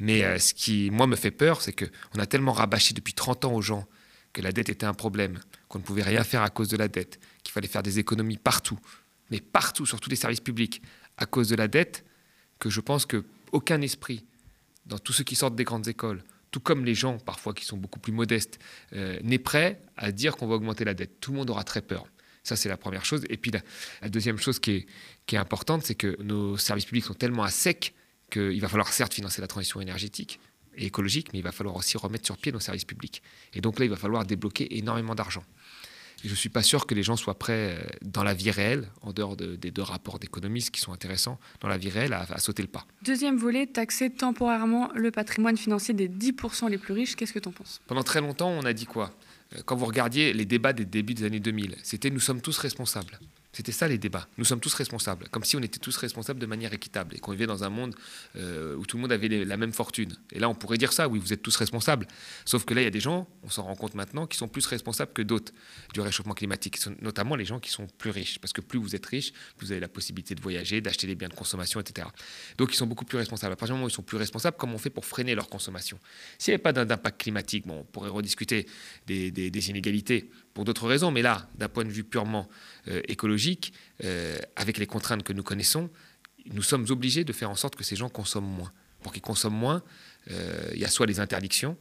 Mais 0.00 0.24
euh, 0.24 0.38
ce 0.38 0.54
qui, 0.54 0.90
moi, 0.90 1.06
me 1.06 1.16
fait 1.16 1.30
peur, 1.30 1.62
c'est 1.62 1.72
qu'on 1.72 2.18
a 2.18 2.26
tellement 2.26 2.52
rabâché 2.52 2.94
depuis 2.94 3.14
30 3.14 3.44
ans 3.44 3.54
aux 3.54 3.62
gens 3.62 3.86
que 4.32 4.42
la 4.42 4.52
dette 4.52 4.68
était 4.68 4.86
un 4.86 4.94
problème, 4.94 5.40
qu'on 5.68 5.78
ne 5.78 5.84
pouvait 5.84 6.02
rien 6.02 6.24
faire 6.24 6.42
à 6.42 6.50
cause 6.50 6.68
de 6.68 6.76
la 6.76 6.88
dette, 6.88 7.18
qu'il 7.42 7.52
fallait 7.52 7.68
faire 7.68 7.82
des 7.82 7.98
économies 7.98 8.36
partout, 8.36 8.78
mais 9.30 9.40
partout, 9.40 9.86
sur 9.86 10.00
tous 10.00 10.10
les 10.10 10.16
services 10.16 10.40
publics, 10.40 10.82
à 11.16 11.26
cause 11.26 11.48
de 11.48 11.56
la 11.56 11.66
dette, 11.66 12.04
que 12.58 12.70
je 12.70 12.80
pense 12.80 13.06
qu'aucun 13.06 13.80
esprit, 13.80 14.24
dans 14.86 14.98
tous 14.98 15.12
ceux 15.12 15.24
qui 15.24 15.34
sortent 15.34 15.56
des 15.56 15.64
grandes 15.64 15.88
écoles, 15.88 16.22
tout 16.50 16.60
comme 16.60 16.84
les 16.84 16.94
gens 16.94 17.18
parfois 17.18 17.54
qui 17.54 17.64
sont 17.64 17.76
beaucoup 17.76 17.98
plus 17.98 18.12
modestes, 18.12 18.58
euh, 18.94 19.18
n'est 19.22 19.38
prêt 19.38 19.80
à 19.96 20.12
dire 20.12 20.36
qu'on 20.36 20.46
va 20.46 20.54
augmenter 20.54 20.84
la 20.84 20.94
dette. 20.94 21.20
Tout 21.20 21.32
le 21.32 21.38
monde 21.38 21.50
aura 21.50 21.64
très 21.64 21.82
peur. 21.82 22.06
Ça, 22.42 22.56
c'est 22.56 22.68
la 22.68 22.76
première 22.76 23.04
chose. 23.04 23.24
Et 23.28 23.36
puis 23.36 23.50
la, 23.50 24.08
deuxième 24.08 24.38
chose 24.38 24.58
qui 24.58 24.70
est, 24.70 24.86
qui 25.26 25.36
est 25.36 25.38
importante, 25.38 25.82
c'est 25.84 25.94
que 25.94 26.20
nos 26.22 26.56
services 26.56 26.86
publics 26.86 27.04
sont 27.04 27.14
tellement 27.14 27.42
à 27.42 27.50
sec 27.50 27.94
qu'il 28.30 28.60
va 28.60 28.68
falloir 28.68 28.92
certes 28.92 29.14
financer 29.14 29.40
la 29.40 29.46
transition 29.46 29.80
énergétique 29.80 30.40
et 30.76 30.86
écologique, 30.86 31.32
mais 31.32 31.40
il 31.40 31.42
va 31.42 31.52
falloir 31.52 31.76
aussi 31.76 31.98
remettre 31.98 32.24
sur 32.24 32.36
pied 32.36 32.52
nos 32.52 32.60
services 32.60 32.84
publics. 32.84 33.22
Et 33.52 33.60
donc 33.60 33.78
là, 33.78 33.84
il 33.84 33.90
va 33.90 33.96
falloir 33.96 34.24
débloquer 34.24 34.78
énormément 34.78 35.14
d'argent 35.14 35.44
je 36.24 36.30
ne 36.30 36.34
suis 36.34 36.48
pas 36.48 36.62
sûr 36.62 36.86
que 36.86 36.94
les 36.94 37.02
gens 37.02 37.16
soient 37.16 37.38
prêts, 37.38 37.76
euh, 37.78 37.86
dans 38.02 38.24
la 38.24 38.34
vie 38.34 38.50
réelle, 38.50 38.88
en 39.02 39.12
dehors 39.12 39.36
des 39.36 39.70
deux 39.70 39.82
rapports 39.82 40.18
d'économistes 40.18 40.70
qui 40.70 40.80
sont 40.80 40.92
intéressants, 40.92 41.38
dans 41.60 41.68
la 41.68 41.78
vie 41.78 41.90
réelle, 41.90 42.12
à, 42.12 42.38
sauter 42.38 42.62
le 42.62 42.68
pas. 42.68 42.86
Deuxième 43.02 43.36
volet, 43.36 43.66
taxer 43.66 44.10
temporairement 44.10 44.90
le 44.94 45.10
patrimoine 45.10 45.56
financier 45.56 45.94
des 45.94 46.08
10% 46.08 46.68
les 46.70 46.78
plus 46.78 46.94
riches. 46.94 47.14
Qu'est-ce 47.16 47.32
que 47.32 47.38
tu 47.38 47.48
en 47.48 47.52
penses? 47.52 47.80
Pendant 47.86 48.02
très 48.02 48.20
longtemps, 48.20 48.50
on 48.50 48.64
a 48.64 48.72
dit 48.72 48.86
quoi? 48.86 49.12
Euh, 49.54 49.60
Quand 49.64 49.76
vous 49.76 49.86
regardiez 49.86 50.32
les 50.32 50.44
débats 50.44 50.72
des 50.72 50.84
débuts 50.84 51.14
des 51.14 51.24
années 51.24 51.40
2000, 51.40 51.76
c'était 51.82 52.10
nous 52.10 52.20
sommes 52.20 52.40
tous 52.40 52.58
responsables. 52.58 53.18
C'était 53.52 53.72
ça 53.72 53.88
les 53.88 53.96
débats. 53.96 54.28
Nous 54.36 54.44
sommes 54.44 54.60
tous 54.60 54.74
responsables, 54.74 55.28
comme 55.30 55.42
si 55.42 55.56
on 55.56 55.60
était 55.60 55.78
tous 55.78 55.96
responsables 55.96 56.38
de 56.38 56.44
manière 56.44 56.72
équitable 56.74 57.16
et 57.16 57.18
qu'on 57.18 57.32
vivait 57.32 57.46
dans 57.46 57.64
un 57.64 57.70
monde 57.70 57.94
euh, 58.36 58.76
où 58.76 58.84
tout 58.84 58.98
le 58.98 59.02
monde 59.02 59.12
avait 59.12 59.28
la 59.28 59.56
même 59.56 59.72
fortune. 59.72 60.14
Et 60.32 60.38
là, 60.38 60.50
on 60.50 60.54
pourrait 60.54 60.76
dire 60.76 60.92
ça, 60.92 61.08
oui, 61.08 61.18
vous 61.18 61.32
êtes 61.32 61.40
tous 61.42 61.56
responsables. 61.56 62.06
Sauf 62.44 62.66
que 62.66 62.74
là, 62.74 62.82
il 62.82 62.84
y 62.84 62.88
a 62.88 62.90
des 62.90 63.00
gens, 63.00 63.26
on 63.42 63.48
s'en 63.48 63.62
rend 63.62 63.74
compte 63.74 63.94
maintenant, 63.94 64.26
qui 64.26 64.36
sont 64.36 64.48
plus 64.48 64.66
responsables 64.66 65.14
que 65.14 65.22
d'autres 65.22 65.52
du 65.94 66.00
réchauffement 66.00 66.34
climatique, 66.34 66.78
notamment 67.00 67.36
les 67.36 67.46
gens 67.46 67.58
qui 67.58 67.70
sont 67.70 67.86
plus 67.96 68.10
riches. 68.10 68.38
Parce 68.38 68.52
que 68.52 68.60
plus 68.60 68.78
vous 68.78 68.94
êtes 68.94 69.06
riche, 69.06 69.32
plus 69.56 69.66
vous 69.66 69.72
avez 69.72 69.80
la 69.80 69.88
possibilité 69.88 70.34
de 70.34 70.42
voyager, 70.42 70.82
d'acheter 70.82 71.06
des 71.06 71.14
biens 71.14 71.28
de 71.28 71.34
consommation, 71.34 71.80
etc. 71.80 72.06
Donc, 72.58 72.74
ils 72.74 72.76
sont 72.76 72.86
beaucoup 72.86 73.06
plus 73.06 73.18
responsables. 73.18 73.54
À 73.54 73.56
partir 73.56 73.74
du 73.74 73.78
moment 73.78 73.86
où 73.86 73.88
ils 73.88 73.94
sont 73.94 74.02
plus 74.02 74.18
responsables, 74.18 74.58
comment 74.58 74.74
on 74.74 74.78
fait 74.78 74.90
pour 74.90 75.06
freiner 75.06 75.34
leur 75.34 75.48
consommation? 75.48 75.98
S'il 76.38 76.52
n'y 76.52 76.56
avait 76.56 76.62
pas 76.62 76.72
d'impact 76.72 77.22
climatique, 77.22 77.66
bon, 77.66 77.80
on 77.80 77.84
pourrait 77.84 78.10
rediscuter 78.10 78.66
des, 79.06 79.30
des 79.30 79.70
inégalités 79.70 80.30
pour 80.58 80.64
d'autres 80.64 80.88
raisons, 80.88 81.12
mais 81.12 81.22
là, 81.22 81.48
d'un 81.54 81.68
point 81.68 81.84
de 81.84 81.88
vue 81.88 82.02
purement 82.02 82.48
euh, 82.88 83.00
écologique, 83.06 83.72
euh, 84.02 84.36
avec 84.56 84.78
les 84.78 84.88
contraintes 84.88 85.22
que 85.22 85.32
nous 85.32 85.44
connaissons, 85.44 85.88
nous 86.52 86.64
sommes 86.64 86.84
obligés 86.90 87.22
de 87.22 87.32
faire 87.32 87.48
en 87.48 87.54
sorte 87.54 87.76
que 87.76 87.84
ces 87.84 87.94
gens 87.94 88.08
consomment 88.08 88.50
moins. 88.50 88.72
Pour 89.04 89.12
qu'ils 89.12 89.22
consomment 89.22 89.54
moins, 89.54 89.84
euh, 90.32 90.68
il 90.72 90.80
y 90.80 90.84
a 90.84 90.88
soit 90.88 91.06
les 91.06 91.20
interdictions, 91.20 91.76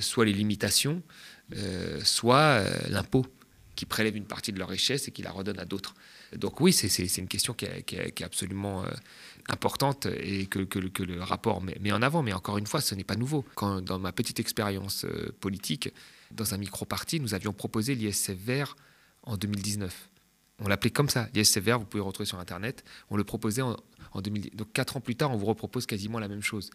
soit 0.00 0.26
les 0.26 0.34
limitations, 0.34 1.02
soit 2.04 2.62
l'impôt 2.90 3.24
qui 3.76 3.86
prélève 3.86 4.14
une 4.14 4.26
partie 4.26 4.52
de 4.52 4.58
leur 4.58 4.68
richesse 4.68 5.08
et 5.08 5.10
qui 5.10 5.22
la 5.22 5.30
redonne 5.30 5.58
à 5.58 5.64
d'autres. 5.64 5.94
Donc 6.36 6.60
oui, 6.60 6.74
c'est 6.74 7.16
une 7.16 7.28
question 7.28 7.54
qui 7.54 7.64
est, 7.64 8.22
absolument 8.22 8.84
importante 9.48 10.06
et 10.06 10.46
que, 10.46 10.78
le 11.02 11.22
rapport 11.22 11.62
met, 11.62 11.92
en 11.92 12.02
avant. 12.02 12.22
Mais 12.22 12.32
encore 12.32 12.58
une 12.58 12.66
fois, 12.66 12.80
ce 12.80 12.94
n'est 12.94 13.04
pas 13.04 13.16
nouveau. 13.16 13.44
Dans 13.60 13.98
ma 13.98 14.12
petite 14.12 14.40
expérience 14.40 15.06
politique, 15.40 15.92
dans 16.30 16.54
un 16.54 16.58
micro-parti, 16.58 17.20
nous 17.20 17.34
avions 17.34 17.52
proposé 17.52 17.94
l'ISF 17.94 18.30
vert 18.30 18.76
en 19.22 19.36
2019. 19.36 20.10
On 20.58 20.68
l'appelait 20.68 20.90
comme 20.90 21.10
ça, 21.10 21.28
l'ISF 21.34 21.58
vert, 21.58 21.78
vous 21.78 21.84
pouvez 21.84 22.00
le 22.00 22.06
retrouver 22.06 22.26
sur 22.26 22.38
Internet. 22.38 22.82
On 23.10 23.16
le 23.16 23.24
proposait 23.24 23.62
en, 23.62 23.76
en 24.12 24.20
2010. 24.22 24.56
Donc 24.56 24.72
quatre 24.72 24.96
ans 24.96 25.00
plus 25.00 25.14
tard, 25.14 25.30
on 25.30 25.36
vous 25.36 25.46
repropose 25.46 25.86
quasiment 25.86 26.18
la 26.18 26.28
même 26.28 26.42
chose. 26.42 26.70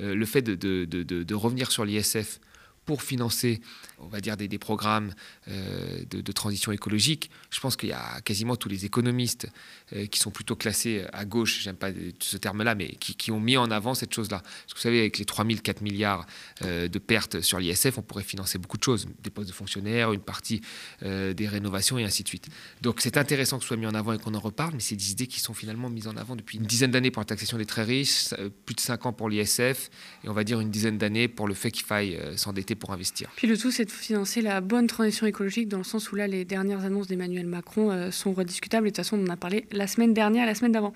Euh, 0.00 0.14
le 0.14 0.26
fait 0.26 0.42
de 0.42 1.34
revenir 1.34 1.70
sur 1.70 1.84
l'ISF 1.84 2.40
pour 2.84 3.02
financer, 3.02 3.60
on 3.98 4.06
va 4.06 4.20
dire, 4.20 4.36
des, 4.36 4.58
programmes 4.58 5.14
euh, 5.48 6.04
de, 6.10 6.32
transition 6.32 6.72
écologique. 6.72 7.30
Je 7.50 7.60
pense 7.60 7.76
qu'il 7.76 7.88
y 7.88 7.92
a 7.92 8.20
quasiment 8.22 8.56
tous 8.56 8.68
les 8.68 8.84
économistes 8.84 9.48
euh, 9.94 10.06
qui 10.06 10.18
sont 10.18 10.30
plutôt 10.30 10.56
classés 10.56 11.04
à 11.12 11.24
gauche, 11.24 11.62
j'aime 11.62 11.76
pas 11.76 11.90
ce 12.20 12.36
terme-là, 12.36 12.74
mais 12.74 12.88
qui, 12.88 13.30
ont 13.30 13.40
mis 13.40 13.56
en 13.56 13.70
avant 13.70 13.94
cette 13.94 14.12
chose-là. 14.12 14.40
Parce 14.40 14.74
que 14.74 14.78
vous 14.78 14.82
savez, 14.82 15.00
avec 15.00 15.18
les 15.18 15.24
3 15.24 15.46
000, 15.46 15.58
4 15.62 15.80
milliards 15.80 16.26
euh, 16.62 16.88
de 16.88 16.98
pertes 16.98 17.40
sur 17.40 17.58
l'ISF, 17.58 17.98
on 17.98 18.02
pourrait 18.02 18.22
financer 18.22 18.58
beaucoup 18.58 18.76
de 18.76 18.82
choses, 18.82 19.06
des 19.22 19.30
postes 19.30 19.48
de 19.48 19.54
fonctionnaires, 19.54 20.12
une 20.12 20.20
partie 20.20 20.60
des 21.02 21.48
rénovations 21.48 21.98
et 21.98 22.04
ainsi 22.04 22.22
de 22.22 22.28
suite. 22.28 22.48
Donc 22.82 23.00
c'est 23.00 23.16
intéressant 23.16 23.58
que 23.58 23.64
ce 23.64 23.68
soit 23.68 23.76
mis 23.76 23.86
en 23.86 23.94
avant 23.94 24.12
et 24.12 24.18
qu'on 24.18 24.34
en 24.34 24.40
reparle, 24.40 24.74
mais 24.74 24.80
c'est 24.80 24.96
des 24.96 25.10
idées 25.10 25.26
qui 25.26 25.40
sont 25.40 25.54
finalement 25.54 25.90
mises 25.90 26.06
en 26.06 26.16
avant 26.16 26.36
depuis 26.36 26.58
une 26.58 26.64
dizaine 26.64 26.90
d'années 26.90 27.10
pour 27.10 27.20
la 27.20 27.26
taxation 27.26 27.58
des 27.58 27.66
très 27.66 27.82
riches, 27.82 28.34
plus 28.64 28.74
de 28.74 28.80
5 28.80 29.06
ans 29.06 29.12
pour 29.12 29.28
l'ISF, 29.28 29.90
et 30.24 30.28
on 30.28 30.32
va 30.32 30.44
dire 30.44 30.60
une 30.60 30.70
dizaine 30.70 30.98
d'années 30.98 31.28
pour 31.28 31.46
le 31.46 31.54
fait 31.54 31.70
qu'il 31.70 31.84
faille 31.84 32.18
s'endetter 32.36 32.73
pour 32.76 32.92
investir. 32.92 33.30
Puis 33.36 33.46
le 33.46 33.56
tout, 33.56 33.70
c'est 33.70 33.84
de 33.84 33.90
financer 33.90 34.40
la 34.40 34.60
bonne 34.60 34.86
transition 34.86 35.26
écologique 35.26 35.68
dans 35.68 35.78
le 35.78 35.84
sens 35.84 36.10
où 36.12 36.16
là, 36.16 36.26
les 36.26 36.44
dernières 36.44 36.84
annonces 36.84 37.06
d'Emmanuel 37.06 37.46
Macron 37.46 37.90
euh, 37.90 38.10
sont 38.10 38.32
rediscutables. 38.32 38.86
Et 38.86 38.90
de 38.90 38.96
toute 38.96 39.04
façon, 39.04 39.18
on 39.18 39.24
en 39.24 39.30
a 39.30 39.36
parlé 39.36 39.66
la 39.72 39.86
semaine 39.86 40.14
dernière, 40.14 40.46
la 40.46 40.54
semaine 40.54 40.72
d'avant. 40.72 40.92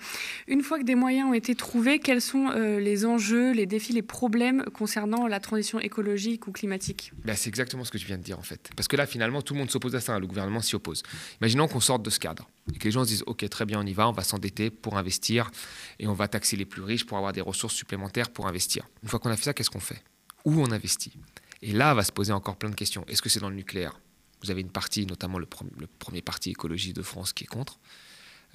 Une 0.47 0.61
fois 0.61 0.79
que 0.79 0.83
des 0.83 0.95
moyens 0.95 1.29
ont 1.29 1.33
été 1.33 1.55
trouvés, 1.55 1.99
quels 1.99 2.21
sont 2.21 2.49
euh, 2.49 2.79
les 2.79 3.05
enjeux, 3.05 3.51
les 3.51 3.65
défis, 3.65 3.93
les 3.93 4.01
problèmes 4.01 4.63
concernant 4.73 5.27
la 5.27 5.39
transition 5.39 5.79
écologique 5.79 6.47
ou 6.47 6.51
climatique? 6.51 7.11
Ben, 7.23 7.35
C'est 7.35 7.49
exactement 7.49 7.83
ce 7.83 7.91
que 7.91 7.97
tu 7.97 8.05
viens 8.05 8.17
de 8.17 8.23
dire 8.23 8.39
en 8.39 8.43
fait. 8.43 8.69
Parce 8.75 8.87
que 8.87 8.95
là, 8.95 9.05
finalement, 9.05 9.41
tout 9.41 9.53
le 9.53 9.59
monde 9.59 9.71
s'oppose 9.71 9.95
à 9.95 9.99
ça. 9.99 10.15
Hein. 10.15 10.19
Le 10.19 10.27
gouvernement 10.27 10.61
s'y 10.61 10.75
oppose. 10.75 11.03
Imaginons 11.41 11.67
qu'on 11.67 11.79
sorte 11.79 12.03
de 12.03 12.09
ce 12.09 12.19
cadre 12.19 12.49
et 12.73 12.77
que 12.77 12.83
les 12.83 12.91
gens 12.91 13.03
se 13.03 13.09
disent 13.09 13.23
Ok, 13.25 13.47
très 13.49 13.65
bien, 13.65 13.79
on 13.79 13.85
y 13.85 13.93
va, 13.93 14.07
on 14.07 14.11
va 14.11 14.23
s'endetter 14.23 14.69
pour 14.69 14.97
investir 14.97 15.51
et 15.99 16.07
on 16.07 16.13
va 16.13 16.27
taxer 16.27 16.55
les 16.55 16.65
plus 16.65 16.81
riches 16.81 17.05
pour 17.05 17.17
avoir 17.17 17.33
des 17.33 17.41
ressources 17.41 17.75
supplémentaires 17.75 18.29
pour 18.29 18.47
investir. 18.47 18.87
Une 19.03 19.09
fois 19.09 19.19
qu'on 19.19 19.29
a 19.29 19.35
fait 19.35 19.45
ça, 19.45 19.53
qu'est-ce 19.53 19.69
qu'on 19.69 19.79
fait? 19.79 20.03
Où 20.45 20.61
on 20.61 20.71
investit? 20.71 21.11
Et 21.61 21.73
là, 21.73 21.93
va 21.93 22.03
se 22.03 22.11
poser 22.11 22.31
encore 22.31 22.57
plein 22.57 22.69
de 22.69 22.75
questions. 22.75 23.05
Est-ce 23.07 23.21
que 23.21 23.29
c'est 23.29 23.39
dans 23.39 23.49
le 23.49 23.55
nucléaire? 23.55 23.99
Vous 24.41 24.51
avez 24.51 24.61
une 24.61 24.71
partie, 24.71 25.05
notamment 25.05 25.37
le, 25.37 25.45
premier 25.45 26.21
parti 26.21 26.51
écologie 26.51 26.93
de 26.93 27.01
France, 27.01 27.33
qui 27.33 27.43
est 27.43 27.47
contre. 27.47 27.79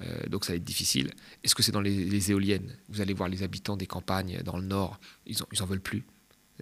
Euh, 0.01 0.27
donc 0.27 0.45
ça 0.45 0.53
va 0.53 0.57
être 0.57 0.63
difficile. 0.63 1.11
Est-ce 1.43 1.55
que 1.55 1.61
c'est 1.61 1.71
dans 1.71 1.81
les, 1.81 2.31
éoliennes? 2.31 2.75
Vous 2.89 3.01
allez 3.01 3.13
voir 3.13 3.29
les 3.29 3.43
habitants 3.43 3.77
des 3.77 3.85
campagnes 3.85 4.41
dans 4.43 4.57
le 4.57 4.65
nord, 4.65 4.99
ils 5.25 5.37
n'en 5.37 5.63
en 5.63 5.67
veulent 5.67 5.81
plus. 5.81 6.03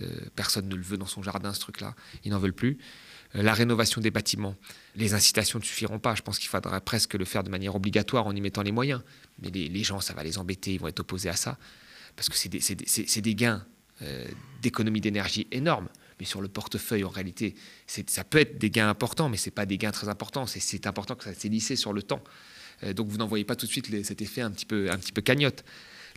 Euh, 0.02 0.08
personne 0.36 0.68
ne 0.68 0.76
le 0.76 0.82
veut 0.82 0.98
dans 0.98 1.06
son 1.06 1.22
jardin, 1.24 1.54
ce 1.54 1.60
truc-là. 1.60 1.96
Ils 2.24 2.32
n'en 2.32 2.40
veulent 2.40 2.54
plus. 2.54 2.78
Euh, 3.36 3.44
la 3.44 3.54
rénovation 3.54 4.02
des 4.02 4.12
bâtiments, 4.12 4.56
les 4.96 5.14
incitations 5.14 5.60
ne 5.60 5.64
suffiront 5.64 6.00
pas. 6.00 6.16
Je 6.16 6.24
pense 6.24 6.40
qu'il 6.40 6.50
faudrait 6.50 6.82
presque 6.82 7.14
le 7.14 7.26
faire 7.26 7.44
de 7.44 7.50
manière 7.50 7.76
obligatoire 7.76 8.28
en 8.28 8.36
y 8.36 8.42
mettant 8.42 8.64
les 8.64 8.72
moyens. 8.72 9.02
Mais 9.42 9.50
les, 9.50 9.84
gens, 9.84 10.02
ça 10.02 10.14
va 10.14 10.24
les 10.24 10.38
embêter, 10.38 10.74
ils 10.74 10.80
vont 10.80 10.88
être 10.88 11.00
opposés 11.00 11.30
à 11.30 11.36
ça. 11.36 11.58
Parce 12.16 12.28
que 12.28 12.36
c'est 12.36 12.50
des, 13.22 13.36
gains 13.36 13.66
d'économie 14.62 15.02
d'énergie 15.02 15.48
énormes 15.52 15.88
mais 16.20 16.26
sur 16.26 16.42
le 16.42 16.48
portefeuille, 16.48 17.04
en 17.04 17.10
réalité, 17.10 17.56
ça 17.88 18.24
peut 18.24 18.40
être 18.40 18.58
des 18.58 18.70
gains 18.70 18.90
importants, 18.90 19.30
mais 19.30 19.38
ce 19.38 19.48
n'est 19.48 19.54
pas 19.54 19.66
des 19.66 19.78
gains 19.78 19.92
très 19.92 20.10
importants. 20.10 20.46
C'est 20.48 20.88
important 20.88 21.16
que 21.16 21.24
ça 21.24 21.34
s'est 21.34 21.50
lissé 21.50 21.76
sur 21.76 21.94
le 21.94 22.04
temps. 22.04 22.24
Euh, 22.84 22.94
donc 22.94 23.08
vous 23.08 23.18
n'en 23.18 23.28
voyez 23.28 23.46
pas 23.46 23.56
tout 23.56 23.66
de 23.66 23.72
suite 23.72 24.04
cet 24.04 24.22
effet 24.22 24.42
un 24.42 24.52
petit 24.52 24.66
peu, 24.66 24.90
un 24.92 24.98
petit 24.98 25.12
peu 25.12 25.22
cagnotte. 25.22 25.64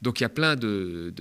Donc 0.02 0.20
il 0.20 0.24
y 0.24 0.26
a 0.26 0.30
plein 0.30 0.56
de, 0.56 1.12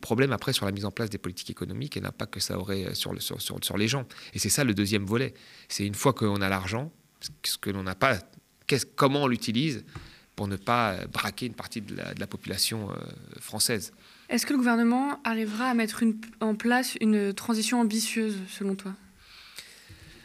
problèmes 0.00 0.32
après 0.32 0.52
sur 0.52 0.64
la 0.64 0.72
mise 0.72 0.84
en 0.84 0.90
place 0.90 1.10
des 1.10 1.18
politiques 1.18 1.50
économiques 1.50 1.96
et 1.96 2.00
l'impact 2.00 2.34
que 2.34 2.40
ça 2.40 2.58
aurait 2.58 2.94
sur, 2.94 3.12
le, 3.12 3.20
sur, 3.20 3.40
sur, 3.40 3.76
les 3.76 3.88
gens. 3.88 4.06
Et 4.32 4.38
c'est 4.38 4.48
ça 4.48 4.62
le 4.64 4.74
deuxième 4.74 5.04
volet. 5.04 5.34
C'est 5.68 5.84
une 5.84 5.94
fois 5.94 6.12
qu'on 6.12 6.40
a 6.40 6.48
l'argent, 6.48 6.92
ce 7.44 7.58
que 7.58 7.70
l'on 7.70 7.82
n'a 7.82 7.94
pas, 7.94 8.18
comment 8.96 9.24
on 9.24 9.26
l'utilise 9.26 9.84
pour 10.36 10.48
ne 10.48 10.56
pas 10.56 11.04
braquer 11.06 11.46
une 11.46 11.54
partie 11.54 11.80
de 11.80 11.96
la, 11.96 12.26
population 12.26 12.90
euh, 12.90 12.94
française. 13.40 13.92
Est-ce 14.32 14.46
que 14.46 14.54
le 14.54 14.58
gouvernement 14.58 15.20
arrivera 15.24 15.66
à 15.66 15.74
mettre 15.74 16.02
en 16.40 16.54
place 16.54 16.96
une 17.02 17.34
transition 17.34 17.80
ambitieuse, 17.82 18.38
selon 18.48 18.74
toi? 18.74 18.94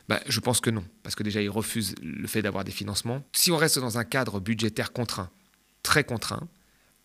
Bah, 0.07 0.21
je 0.29 0.39
pense 0.39 0.61
que 0.61 0.69
non, 0.69 0.85
parce 1.03 1.13
que 1.13 1.23
déjà, 1.23 1.41
il 1.41 1.49
refuse 1.49 1.93
le 2.01 2.25
fait 2.25 2.41
d'avoir 2.41 2.63
des 2.63 2.71
financements. 2.71 3.21
Si 3.33 3.51
on 3.51 3.57
reste 3.57 3.79
dans 3.79 3.97
un 3.97 4.05
cadre 4.05 4.39
budgétaire 4.39 4.93
contraint, 4.93 5.29
très 5.83 6.05
contraint, 6.05 6.47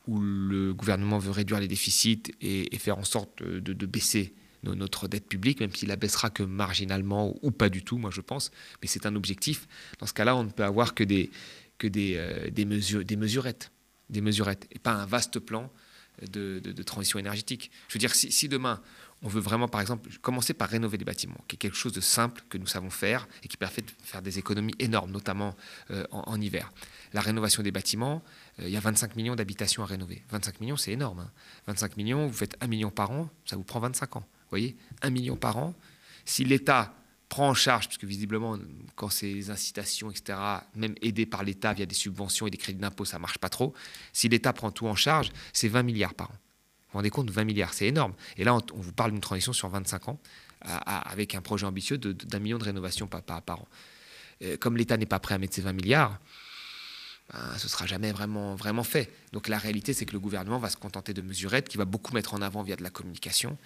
où 0.07 0.21
le 0.21 0.73
gouvernement 0.75 1.19
veut 1.19 1.33
réduire 1.33 1.59
les 1.59 1.67
déficits 1.67 2.23
et, 2.41 2.79
faire 2.79 2.99
en 2.99 3.05
sorte 3.05 3.43
de, 3.43 3.87
baisser 3.87 4.33
notre 4.63 5.09
dette 5.09 5.27
publique, 5.27 5.59
même 5.59 5.75
s'il 5.75 5.89
la 5.89 5.97
baissera 5.97 6.31
que 6.31 6.45
marginalement 6.45 7.35
ou 7.43 7.51
pas 7.51 7.69
du 7.69 7.83
tout, 7.83 7.99
moi 7.99 8.13
je 8.13 8.21
pense, 8.21 8.53
mais 8.81 8.87
c'est 8.87 9.07
un 9.07 9.17
objectif. 9.17 9.67
Dans 9.99 10.07
ce 10.07 10.15
cas-là, 10.15 10.37
on 10.37 10.45
ne 10.45 10.51
peut 10.51 10.65
avoir 10.65 10.95
que 10.95 11.03
des, 11.03 11.31
euh, 11.83 12.51
mesurettes, 13.17 13.73
des 14.09 14.21
mesurettes, 14.21 14.69
et 14.71 14.79
pas 14.79 14.93
un 14.93 15.07
vaste 15.07 15.41
plan 15.41 15.69
de, 16.31 16.83
transition 16.83 17.19
énergétique. 17.19 17.71
Je 17.89 17.95
veux 17.95 17.99
dire, 17.99 18.15
si, 18.15 18.49
demain, 18.49 18.81
on 19.23 19.29
veut 19.29 19.41
vraiment, 19.41 19.69
par 19.69 19.81
exemple, 19.81 20.11
commencer 20.21 20.53
par 20.53 20.69
rénover 20.69 20.99
des 20.99 21.05
bâtiments, 21.05 21.41
qui 21.49 21.57
est 21.57 21.59
quelque 21.59 21.77
chose 21.77 21.93
de 21.93 22.01
simple 22.01 22.43
que 22.49 22.59
nous 22.59 22.67
savons 22.67 22.91
faire 22.91 23.29
et 23.43 23.49
qui 23.49 23.57
permet 23.57 23.77
de 23.77 23.91
faire 24.03 24.23
des 24.23 24.39
économies 24.39 24.75
énormes, 24.79 25.13
notamment 25.13 25.57
euh, 25.91 26.05
en, 26.11 26.41
hiver. 26.41 26.73
La 27.13 27.21
rénovation 27.21 27.63
des 27.63 27.71
bâtiments, 27.71 28.23
euh, 28.59 28.65
il 28.67 28.73
y 28.73 28.77
a 28.77 28.81
25 28.81 29.17
millions 29.17 29.37
d'habitations 29.37 29.83
à 29.83 29.87
rénover. 29.87 30.23
25 30.31 30.61
millions, 30.61 30.77
c'est 30.77 30.93
énorme. 30.93 31.31
25 31.67 31.87
hein. 31.87 31.95
millions, 31.97 32.27
vous 32.27 32.33
faites 32.33 32.57
1 32.61 32.67
million 32.67 32.91
par 32.91 33.11
an, 33.13 33.31
ça 33.45 33.57
vous 33.57 33.65
prend 33.65 33.81
25 33.81 34.17
ans. 34.17 34.27
Vous 34.27 34.51
voyez? 34.51 34.77
1 35.03 35.11
million 35.11 35.37
par 35.37 35.57
an. 35.57 35.75
Si 36.25 36.45
l'État 36.45 36.95
prend 37.33 37.49
en 37.49 37.55
charge, 37.55 37.89
puisque 37.89 38.05
visiblement, 38.05 38.59
quand 38.95 39.09
ces 39.09 39.49
incitations, 39.49 40.11
etc., 40.11 40.39
même 40.75 40.95
aidées 41.01 41.25
par 41.25 41.43
l'État 41.43 41.73
via 41.73 41.87
des 41.87 41.95
subventions 41.95 42.47
et 42.47 42.51
des 42.51 42.59
crédits 42.59 42.79
d'impôt, 42.79 43.07
ça 43.07 43.19
marche 43.19 43.39
pas 43.39 43.49
trop. 43.49 43.73
Si 44.13 44.29
l'État 44.29 44.53
prend 44.53 44.71
tout 44.71 44.87
en 44.87 44.95
charge, 44.95 45.33
c'est 45.55 45.69
20 45.69 45.83
milliards 45.83 46.13
par 46.13 46.31
an. 46.31 46.35
Vous 46.35 46.93
vous 46.93 46.99
rendez 46.99 47.09
compte, 47.09 47.31
20 47.31 47.45
milliards, 47.45 47.73
c'est 47.73 47.87
énorme. 47.87 48.13
Et 48.37 48.45
là, 48.45 48.55
on, 48.55 48.61
vous 48.75 48.93
parle 48.93 49.13
d'une 49.13 49.23
transition 49.23 49.55
sur 49.55 49.71
25 49.71 50.09
ans, 50.09 50.21
avec 50.61 51.35
un 51.35 51.41
projet 51.41 51.65
ambitieux 51.65 51.97
d'un 51.97 52.39
million 52.39 52.59
de 52.59 52.65
rénovations 52.65 53.07
par, 53.07 53.23
par, 53.23 53.61
an. 53.61 53.69
Comme 54.61 54.77
l'État 54.77 54.99
n'est 54.99 55.07
pas 55.07 55.19
prêt 55.19 55.35
à 55.35 55.39
mettre 55.39 55.55
ces 55.55 55.63
20 55.63 55.73
milliards, 55.73 56.19
ben, 57.33 57.57
ce 57.57 57.67
sera 57.67 57.87
jamais 57.87 58.13
vraiment, 58.13 58.57
vraiment 58.57 58.85
fait. 58.85 59.11
Donc 59.33 59.49
la 59.49 59.57
réalité, 59.57 59.95
c'est 59.95 60.05
que 60.05 60.13
le 60.13 60.21
gouvernement 60.21 60.59
va 60.59 60.69
se 60.69 60.77
contenter 60.77 61.15
de 61.15 61.23
mesurettes, 61.23 61.71
qui 61.71 61.79
va 61.79 61.87
beaucoup 61.87 62.13
mettre 62.13 62.35
en 62.35 62.43
avant 62.43 62.63
via 62.63 62.77
de 62.77 62.83
la 62.83 62.91
communication. 62.91 63.57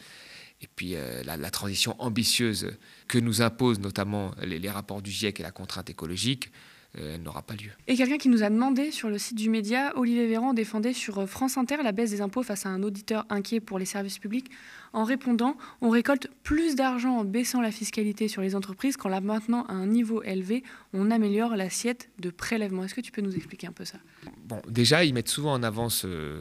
Et 0.63 0.69
puis 0.75 0.95
euh, 0.95 1.23
la, 1.25 1.51
transition 1.51 1.95
ambitieuse 1.99 2.73
que 3.09 3.19
nous 3.19 3.43
imposent 3.43 3.81
notamment 3.81 4.33
les, 4.43 4.71
rapports 4.71 5.03
du 5.03 5.11
GIEC 5.11 5.41
et 5.41 5.43
la 5.43 5.51
contrainte 5.51 5.91
écologique, 5.91 6.51
euh, 6.99 7.19
n'aura 7.19 7.43
pas 7.43 7.55
lieu. 7.55 7.71
Et 7.87 7.97
quelqu'un 7.97 8.19
qui 8.19 8.29
nous 8.29 8.43
a 8.43 8.51
demandé 8.51 8.91
sur 8.91 9.09
le 9.09 9.19
site 9.19 9.37
du 9.37 9.51
média, 9.51 9.93
Olivier 9.97 10.27
Véran 10.27 10.55
défendait 10.55 10.93
sur 10.93 11.19
euh, 11.19 11.27
France 11.27 11.57
Inter 11.57 11.77
la 11.83 11.93
baisse 11.93 12.11
des 12.11 12.21
impôts 12.21 12.43
face 12.43 12.67
à 12.67 12.71
un 12.71 12.83
auditeur 12.83 13.27
inquiet 13.29 13.61
pour 13.61 13.79
les 13.79 13.85
services 13.85 14.19
publics 14.19 14.51
en 14.97 15.05
répondant 15.05 15.57
on 15.83 15.91
récolte 15.91 16.29
plus 16.43 16.75
d'argent 16.75 17.19
en 17.19 17.25
baissant 17.25 17.61
la 17.61 17.71
fiscalité 17.71 18.29
sur 18.29 18.41
les 18.43 18.57
entreprises 18.57 18.97
qu'en 18.97 19.11
la 19.11 19.21
maintenant 19.21 19.65
à 19.65 19.75
un 19.75 19.87
niveau 19.87 20.23
élevé, 20.23 20.65
on 20.93 21.11
améliore 21.11 21.55
l'assiette 21.55 22.09
de 22.19 22.31
prélèvement. 22.31 22.85
Est-ce 22.85 22.95
que 22.95 23.03
tu 23.03 23.13
peux 23.13 23.21
nous 23.21 23.37
expliquer 23.37 23.67
un 23.67 23.73
peu 23.73 23.85
ça? 23.85 23.99
Bon, 24.47 24.61
déjà, 24.69 25.05
ils 25.05 25.13
mettent 25.13 25.29
souvent 25.29 25.53
en 25.53 25.63
avant 25.63 25.91
ce, 25.91 26.41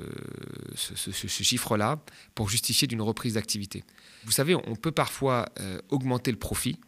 chiffre-là 0.76 2.00
pour 2.34 2.50
justifier 2.50 2.88
d'une 2.88 3.02
reprise 3.02 3.34
d'activité. 3.34 3.84
Vous 4.24 4.32
savez, 4.32 4.56
on 4.56 4.76
peut 4.76 4.92
parfois 4.92 5.46
euh, 5.60 5.80
augmenter 5.90 6.32
le 6.32 6.38
profit 6.38 6.80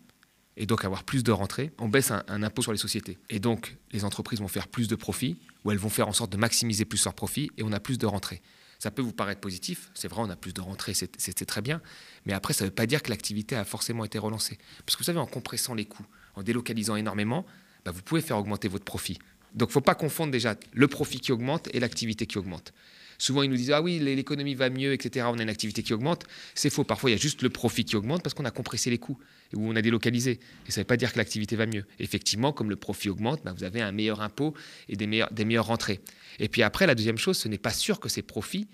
et 0.58 0.66
donc 0.66 0.84
avoir 0.84 1.04
plus 1.04 1.24
de 1.24 1.32
rentrées, 1.32 1.72
on 1.78 1.88
baisse 1.88 2.12
un, 2.12 2.44
impôt 2.44 2.64
sur 2.64 2.72
les 2.72 2.78
sociétés. 2.78 3.18
Et 3.30 3.40
donc, 3.40 3.78
les 3.92 4.04
entreprises 4.04 4.40
vont 4.40 4.48
faire 4.48 4.68
plus 4.68 4.88
de 4.88 4.96
profits, 4.96 5.38
ou 5.64 5.72
elles 5.72 5.78
vont 5.78 5.90
faire 5.90 6.08
en 6.08 6.14
sorte 6.14 6.32
de 6.32 6.38
maximiser 6.38 6.84
plus 6.84 7.04
leurs 7.06 7.14
profits, 7.14 7.52
et 7.58 7.64
on 7.64 7.72
a 7.72 7.80
plus 7.80 7.98
de 7.98 8.08
rentrées. 8.08 8.42
Ça 8.80 8.92
peut 8.92 9.02
vous 9.02 9.14
paraître 9.14 9.40
positif, 9.40 9.92
c'est 9.94 10.08
vrai, 10.08 10.22
on 10.24 10.30
a 10.30 10.36
plus 10.36 10.54
de 10.54 10.62
rentrées, 10.62 10.94
c'est 10.94 11.46
très 11.46 11.62
bien, 11.62 11.82
mais 12.26 12.34
après, 12.34 12.54
ça 12.54 12.66
ne 12.66 12.70
veut 12.70 12.76
pas 12.76 12.88
dire 12.88 13.02
que 13.02 13.10
l'activité 13.10 13.56
a 13.56 13.66
forcément 13.66 14.04
été 14.04 14.18
relancée. 14.18 14.58
Parce 14.86 14.96
que 14.96 15.04
vous 15.04 15.06
savez, 15.06 15.20
en 15.20 15.26
compressant 15.28 15.76
les 15.76 15.86
coûts, 15.86 16.06
en 16.36 16.44
délocalisant 16.44 16.96
énormément, 16.96 17.46
bah, 17.86 17.92
vous 17.92 18.02
pouvez 18.02 18.22
faire 18.22 18.38
augmenter 18.38 18.68
votre 18.68 18.86
profit. 18.86 19.20
Donc, 19.54 19.70
il 19.70 19.72
ne 19.72 19.74
faut 19.74 19.82
pas 19.82 19.96
confondre 19.96 20.32
déjà 20.32 20.56
le 20.74 20.88
profit 20.88 21.20
qui 21.20 21.32
augmente 21.32 21.70
et 21.74 21.80
l'activité 21.80 22.26
qui 22.26 22.38
augmente. 22.38 22.74
Souvent, 23.18 23.44
ils 23.44 23.50
nous 23.50 23.56
disent 23.58 23.72
Ah 23.72 23.82
oui, 23.82 24.00
l'économie 24.00 24.56
va 24.56 24.70
mieux, 24.70 24.94
etc. 24.94 25.26
On 25.30 25.38
a 25.40 25.44
une 25.44 25.50
activité 25.50 25.84
qui 25.84 25.94
augmente. 25.94 26.26
C'est 26.56 26.70
faux. 26.70 26.84
Parfois, 26.84 27.10
il 27.10 27.14
y 27.14 27.16
a 27.16 27.20
juste 27.20 27.42
le 27.42 27.50
profit 27.50 27.86
qui 27.86 27.96
augmente 27.96 28.24
parce 28.24 28.34
qu'on 28.34 28.46
a 28.46 28.52
compressé 28.52 28.90
les 28.90 28.98
coûts 28.98 29.18
ou 29.54 29.70
on 29.70 29.76
a 29.76 29.82
délocalisé. 29.82 30.40
Et 30.68 30.72
ça 30.72 30.82
ne 30.82 30.84
veut 30.84 30.88
pas 30.88 30.98
dire 30.98 31.12
que 31.14 31.18
l'activité 31.18 31.56
va 31.56 31.66
mieux. 31.66 31.86
Effectivement, 32.00 32.52
comme 32.52 32.70
le 32.70 32.76
profit 32.76 33.10
augmente, 33.10 33.44
ben, 33.44 33.54
vous 33.54 33.64
avez 33.64 33.82
un 33.82 33.92
meilleur 33.92 34.22
impôt 34.22 34.54
et 34.90 34.96
des, 34.96 35.08
meilleurs, 35.08 35.32
des 35.32 35.46
meilleures 35.46 35.68
rentrées. 35.68 36.00
Et 36.40 36.50
puis 36.50 36.62
après, 36.64 36.86
la 36.86 36.96
deuxième 36.96 37.18
chose, 37.18 37.38
ce 37.38 37.48
n'est 37.48 37.58
pas 37.58 37.72
sûr 37.72 38.00
que 38.00 38.10
ces 38.10 38.22
profits 38.22 38.68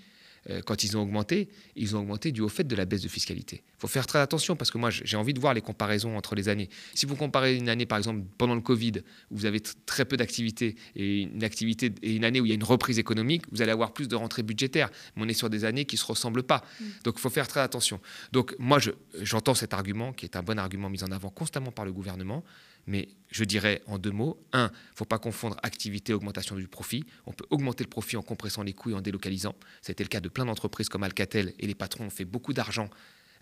quand 0.66 0.84
ils 0.84 0.98
ont 0.98 1.02
augmenté, 1.02 1.50
ils 1.76 1.96
ont 1.96 2.00
augmenté 2.00 2.32
du 2.32 2.42
au 2.42 2.50
fait 2.50 2.66
de 2.66 2.76
la 2.76 2.86
baisse 2.86 3.02
de 3.02 3.08
fiscalité. 3.08 3.64
Il 3.66 3.82
faut 3.82 3.88
faire 3.88 4.08
très 4.08 4.20
attention 4.20 4.56
parce 4.56 4.72
que 4.72 4.78
moi, 4.78 4.90
j'ai 4.90 5.18
envie 5.18 5.34
de 5.34 5.40
voir 5.40 5.54
les 5.54 5.62
comparaisons 5.62 6.18
entre 6.18 6.36
les 6.36 6.50
années. 6.50 6.70
Si 6.94 7.06
vous 7.06 7.16
comparez 7.16 7.56
une 7.56 7.70
année, 7.70 7.86
par 7.86 7.98
exemple, 7.98 8.24
pendant 8.38 8.56
le 8.56 8.62
Covid, 8.62 8.94
où 9.32 9.38
vous 9.38 9.46
avez 9.46 9.62
très 9.86 10.06
peu 10.06 10.18
d'activité 10.18 10.76
et 10.96 11.22
une 11.22 11.44
activité 11.44 11.94
et 12.02 12.16
une 12.16 12.26
année 12.26 12.42
où 12.42 12.46
il 12.46 12.50
y 12.50 12.52
a 12.52 12.56
une 12.56 12.64
reprise 12.64 13.00
économique, 13.00 13.44
vous 13.52 13.62
allez 13.62 13.72
avoir 13.72 13.94
plus 13.94 14.08
de 14.08 14.16
rentrées 14.16 14.44
budgétaires. 14.44 14.90
Mais 15.16 15.24
on 15.24 15.28
est 15.28 15.34
sur 15.34 15.50
des 15.50 15.66
années 15.66 15.86
qui 15.86 15.96
ne 15.96 16.00
se 16.00 16.06
ressemblent 16.06 16.44
pas. 16.44 16.64
Mm. 16.80 16.86
Donc, 17.06 17.16
il 17.18 17.22
faut 17.22 17.30
faire 17.30 17.48
très 17.48 17.62
attention. 17.62 18.00
Donc, 18.32 18.56
moi, 18.60 18.80
j'entends 19.22 19.56
cet 19.56 19.74
argument 19.74 20.14
qui 20.14 20.26
est 20.26 20.36
un 20.36 20.44
bon 20.44 20.60
argument 20.60 20.90
mis 20.90 21.04
en 21.04 21.12
avant 21.12 21.30
constamment 21.30 21.72
par 21.72 21.86
le 21.86 21.94
gouvernement. 21.94 22.44
Mais 22.88 23.08
je 23.32 23.44
dirais 23.44 23.82
en 23.88 23.98
deux 23.98 24.12
mots, 24.12 24.38
un, 24.52 24.68
il 24.68 24.92
ne 24.92 24.96
faut 24.96 25.06
pas 25.06 25.20
confondre 25.20 25.58
activité 25.64 26.12
et 26.12 26.16
augmentation 26.16 26.56
du 26.56 26.68
profit. 26.68 27.06
On 27.26 27.32
peut 27.32 27.46
augmenter 27.50 27.84
le 27.84 27.90
profit 27.90 28.18
en 28.18 28.22
compressant 28.22 28.64
les 28.64 28.74
coûts 28.74 28.92
et 28.92 28.94
en 28.94 29.02
délocalisant. 29.02 29.56
C'était 29.82 30.04
le 30.04 30.10
cas 30.10 30.20
de 30.20 30.30
plein 30.30 30.46
d'entreprises 30.46 30.90
comme 30.90 31.04
Alcatel 31.04 31.54
et 31.60 31.68
les 31.68 31.76
patrons 31.76 32.06
ont 32.06 32.10
fait 32.10 32.26
beaucoup 32.26 32.54
d'argent, 32.54 32.90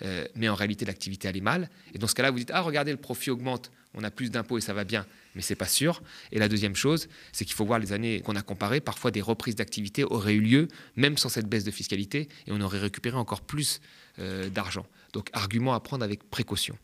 euh, 0.04 0.26
mais 0.36 0.48
en 0.48 0.56
réalité 0.56 0.86
l'activité 0.86 1.28
allait 1.28 1.42
mal. 1.42 1.70
Et 1.94 1.98
dans 1.98 2.08
ce 2.08 2.16
cas-là, 2.16 2.32
vous 2.32 2.40
dites, 2.40 2.52
ah 2.54 2.62
regardez, 2.62 2.92
le 2.92 2.98
profit 2.98 3.32
augmente, 3.32 3.72
on 3.94 4.04
a 4.04 4.12
plus 4.12 4.32
d'impôts 4.32 4.58
et 4.58 4.62
ça 4.62 4.74
va 4.74 4.84
bien, 4.84 5.06
mais 5.36 5.42
c'est 5.42 5.56
pas 5.56 5.68
sûr. 5.68 6.02
Et 6.32 6.40
la 6.40 6.48
deuxième 6.48 6.76
chose, 6.76 7.10
c'est 7.34 7.44
qu'il 7.44 7.56
faut 7.56 7.66
voir 7.66 7.80
les 7.80 7.92
années 7.92 8.22
qu'on 8.22 8.36
a 8.36 8.42
comparées. 8.42 8.80
Parfois, 8.80 9.12
des 9.12 9.22
reprises 9.22 9.56
d'activité 9.56 10.04
auraient 10.06 10.36
eu 10.36 10.42
lieu, 10.42 10.68
même 10.96 11.18
sans 11.18 11.30
cette 11.30 11.48
baisse 11.48 11.66
de 11.66 11.72
fiscalité, 11.72 12.30
et 12.48 12.52
on 12.52 12.62
aurait 12.62 12.80
récupéré 12.80 13.18
encore 13.18 13.42
plus 13.42 13.82
euh, 14.20 14.50
d'argent. 14.50 14.86
Donc, 15.12 15.30
argument 15.34 15.74
à 15.74 15.80
prendre 15.82 16.06
avec 16.06 16.24
précaution. 16.30 16.78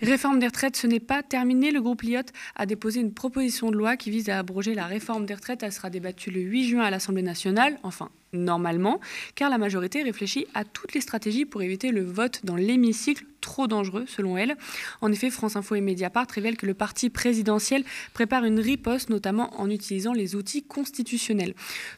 Réforme 0.00 0.38
des 0.38 0.46
retraites, 0.46 0.76
ce 0.76 0.86
n'est 0.86 1.00
pas 1.00 1.22
terminé. 1.22 1.70
Le 1.70 1.80
groupe 1.80 2.02
Lyotte 2.02 2.32
a 2.54 2.66
déposé 2.66 3.00
une 3.00 3.12
proposition 3.12 3.70
de 3.70 3.76
loi 3.76 3.96
qui 3.96 4.10
vise 4.10 4.28
à 4.28 4.38
abroger 4.38 4.74
la 4.74 4.86
réforme 4.86 5.26
des 5.26 5.34
retraites. 5.34 5.62
Elle 5.62 5.72
sera 5.72 5.90
débattue 5.90 6.30
le 6.30 6.40
8 6.40 6.68
juin 6.68 6.82
à 6.82 6.90
l'Assemblée 6.90 7.22
nationale, 7.22 7.78
enfin 7.82 8.10
normalement, 8.32 9.00
car 9.34 9.50
la 9.50 9.58
majorité 9.58 10.02
réfléchit 10.02 10.46
à 10.54 10.64
toutes 10.64 10.94
les 10.94 11.00
stratégies 11.00 11.44
pour 11.44 11.62
éviter 11.62 11.90
le 11.90 12.04
vote 12.04 12.40
dans 12.44 12.56
l'hémicycle 12.56 13.24
trop 13.40 13.66
dangereux, 13.66 14.04
selon 14.06 14.36
elle. 14.36 14.56
En 15.00 15.12
effet, 15.12 15.30
France 15.30 15.56
Info 15.56 15.74
et 15.74 15.80
Mediapart 15.80 16.26
révèlent 16.30 16.56
que 16.56 16.66
le 16.66 16.74
parti 16.74 17.10
présidentiel 17.10 17.84
prépare 18.12 18.44
une 18.44 18.60
riposte, 18.60 19.10
notamment 19.10 19.58
en 19.60 19.70
utilisant 19.70 20.12
les 20.12 20.34
outils 20.34 20.62
constitutionnels. 20.62 21.54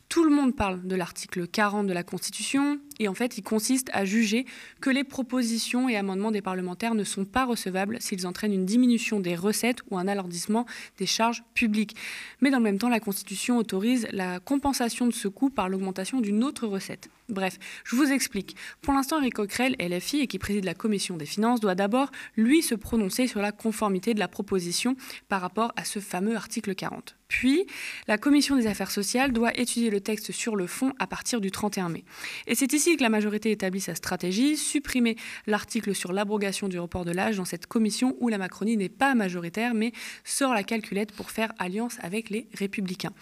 Tout 0.08 0.24
le 0.24 0.30
monde 0.30 0.54
parle 0.54 0.86
de 0.86 0.96
l'article 0.96 1.46
40 1.46 1.86
de 1.86 1.92
la 1.92 2.02
Constitution, 2.02 2.78
et 2.98 3.08
en 3.08 3.14
fait, 3.14 3.38
il 3.38 3.42
consiste 3.42 3.90
à 3.92 4.04
juger 4.04 4.44
que 4.80 4.90
les 4.90 5.04
propositions 5.04 5.88
et 5.88 5.96
amendements 5.96 6.30
des 6.30 6.42
parlementaires 6.42 6.94
ne 6.94 7.04
sont 7.04 7.24
pas 7.24 7.44
recevables 7.44 7.96
s'ils 8.00 8.26
entraînent 8.26 8.52
une 8.52 8.66
diminution 8.66 9.20
des 9.20 9.34
recettes 9.34 9.80
ou 9.90 9.96
un 9.96 10.06
alourdissement 10.06 10.66
des 10.98 11.06
charges 11.06 11.42
publiques. 11.54 11.96
Mais 12.40 12.50
dans 12.50 12.58
le 12.58 12.64
même 12.64 12.78
temps, 12.78 12.88
la 12.88 13.00
Constitution 13.00 13.56
autorise 13.56 14.06
la 14.12 14.40
compensation 14.40 15.06
de 15.06 15.12
ce 15.12 15.28
coût 15.28 15.48
par 15.48 15.68
l'augmentation 15.68 16.19
d'une 16.20 16.44
autre 16.44 16.66
recette. 16.66 17.08
Bref, 17.30 17.58
je 17.84 17.94
vous 17.94 18.10
explique. 18.10 18.56
Pour 18.82 18.92
l'instant, 18.92 19.20
Eric 19.20 19.34
Coquerel, 19.34 19.76
LFI, 19.78 20.20
et 20.20 20.26
qui 20.26 20.38
préside 20.38 20.64
la 20.64 20.74
commission 20.74 21.16
des 21.16 21.26
finances, 21.26 21.60
doit 21.60 21.76
d'abord, 21.76 22.10
lui, 22.36 22.62
se 22.62 22.74
prononcer 22.74 23.26
sur 23.26 23.40
la 23.40 23.52
conformité 23.52 24.14
de 24.14 24.18
la 24.18 24.28
proposition 24.28 24.96
par 25.28 25.40
rapport 25.40 25.72
à 25.76 25.84
ce 25.84 26.00
fameux 26.00 26.34
article 26.34 26.74
40. 26.74 27.16
Puis, 27.28 27.64
la 28.08 28.18
commission 28.18 28.56
des 28.56 28.66
affaires 28.66 28.90
sociales 28.90 29.32
doit 29.32 29.56
étudier 29.56 29.90
le 29.90 30.00
texte 30.00 30.32
sur 30.32 30.56
le 30.56 30.66
fond 30.66 30.92
à 30.98 31.06
partir 31.06 31.40
du 31.40 31.52
31 31.52 31.88
mai. 31.88 32.04
Et 32.48 32.56
c'est 32.56 32.72
ici 32.72 32.96
que 32.96 33.02
la 33.02 33.08
majorité 33.08 33.52
établit 33.52 33.80
sa 33.80 33.94
stratégie, 33.94 34.56
supprimer 34.56 35.16
l'article 35.46 35.94
sur 35.94 36.12
l'abrogation 36.12 36.66
du 36.66 36.80
report 36.80 37.04
de 37.04 37.12
l'âge 37.12 37.36
dans 37.36 37.44
cette 37.44 37.68
commission 37.68 38.16
où 38.18 38.28
la 38.28 38.38
Macronie 38.38 38.76
n'est 38.76 38.88
pas 38.88 39.14
majoritaire, 39.14 39.74
mais 39.74 39.92
sort 40.24 40.52
la 40.52 40.64
calculette 40.64 41.12
pour 41.12 41.30
faire 41.30 41.52
alliance 41.60 41.98
avec 42.02 42.30
les 42.30 42.48
républicains. 42.54 43.12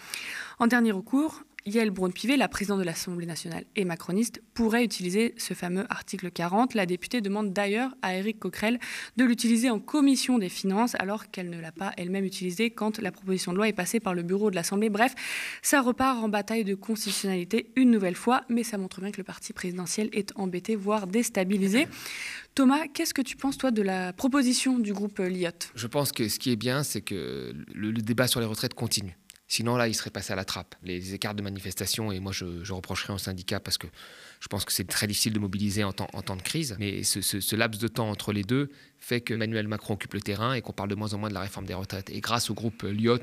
En 0.57 0.65
dernier 0.65 0.91
recours, 0.91 1.43
Yael 1.65 1.91
Braun-Pivet, 1.91 2.37
la 2.37 2.47
présidente 2.47 2.79
de 2.79 2.83
l'Assemblée 2.83 3.25
nationale 3.25 3.65
et 3.75 3.85
macroniste, 3.85 4.41
pourrait 4.53 4.83
utiliser 4.83 5.35
ce 5.37 5.53
fameux 5.53 5.85
article 5.89 6.31
40. 6.31 6.73
La 6.73 6.85
députée 6.85 7.21
demande 7.21 7.53
d'ailleurs 7.53 7.95
à 8.01 8.15
Éric 8.15 8.39
Coquerel 8.39 8.79
de 9.17 9.25
l'utiliser 9.25 9.69
en 9.69 9.79
commission 9.79 10.37
des 10.37 10.49
finances 10.49 10.95
alors 10.99 11.29
qu'elle 11.31 11.49
ne 11.49 11.59
l'a 11.59 11.71
pas 11.71 11.91
elle-même 11.97 12.25
utilisé 12.25 12.71
quand 12.71 12.99
la 12.99 13.11
proposition 13.11 13.51
de 13.51 13.57
loi 13.57 13.67
est 13.67 13.73
passée 13.73 13.99
par 13.99 14.13
le 14.13 14.23
bureau 14.23 14.49
de 14.49 14.55
l'Assemblée. 14.55 14.89
Bref, 14.89 15.15
ça 15.61 15.81
repart 15.81 16.23
en 16.23 16.29
bataille 16.29 16.63
de 16.63 16.75
constitutionnalité 16.75 17.71
une 17.75 17.91
nouvelle 17.91 18.15
fois, 18.15 18.43
mais 18.49 18.63
ça 18.63 18.77
montre 18.77 19.01
bien 19.01 19.11
que 19.11 19.17
le 19.17 19.23
parti 19.23 19.53
présidentiel 19.53 20.09
est 20.13 20.31
embêté, 20.35 20.75
voire 20.75 21.07
déstabilisé. 21.07 21.87
Thomas, 22.55 22.87
qu'est-ce 22.93 23.13
que 23.13 23.21
tu 23.21 23.37
penses, 23.37 23.57
toi, 23.57 23.71
de 23.71 23.81
la 23.81 24.11
proposition 24.13 24.79
du 24.79 24.93
groupe 24.93 25.19
Lyot? 25.19 25.51
Je 25.75 25.87
pense 25.87 26.11
que 26.11 26.27
ce 26.27 26.39
qui 26.39 26.51
est 26.51 26.55
bien, 26.55 26.83
c'est 26.83 27.01
que 27.01 27.53
le, 27.73 27.93
débat 27.93 28.27
sur 28.27 28.39
les 28.39 28.45
retraites 28.45 28.73
continue. 28.73 29.17
Sinon, 29.51 29.77
là, 29.77 29.87
il 29.87 29.95
serait 29.95 30.11
passé 30.11 30.31
à 30.31 30.35
la 30.35 30.45
trappe. 30.45 30.75
Les 30.83 31.15
écarts 31.15 31.33
de 31.33 31.41
manifestation, 31.41 32.11
et 32.11 32.19
moi, 32.19 32.31
je, 32.31 32.71
reprocherais 32.71 33.13
au 33.13 33.17
syndicat 33.17 33.59
parce 33.59 33.79
que 33.79 33.87
je 34.39 34.47
pense 34.47 34.63
que 34.63 34.71
c'est 34.71 34.87
très 34.87 35.07
difficile 35.07 35.33
de 35.33 35.39
mobiliser 35.39 35.83
en 35.83 35.91
temps, 35.91 36.35
de 36.35 36.41
crise. 36.43 36.75
Mais 36.77 37.01
ce, 37.03 37.55
laps 37.55 37.81
de 37.81 37.87
temps 37.87 38.09
entre 38.11 38.31
les 38.31 38.43
deux 38.43 38.69
fait 38.99 39.21
que 39.21 39.33
Emmanuel 39.33 39.67
Macron 39.67 39.95
occupe 39.95 40.13
le 40.13 40.21
terrain 40.21 40.53
et 40.53 40.61
qu'on 40.61 40.71
parle 40.71 40.89
de 40.89 40.95
moins 40.95 41.15
en 41.15 41.17
moins 41.17 41.29
de 41.29 41.33
la 41.33 41.41
réforme 41.41 41.65
des 41.65 41.73
retraites. 41.73 42.11
Et 42.11 42.21
grâce 42.21 42.51
au 42.51 42.53
groupe 42.53 42.83
Lyot, 42.83 43.17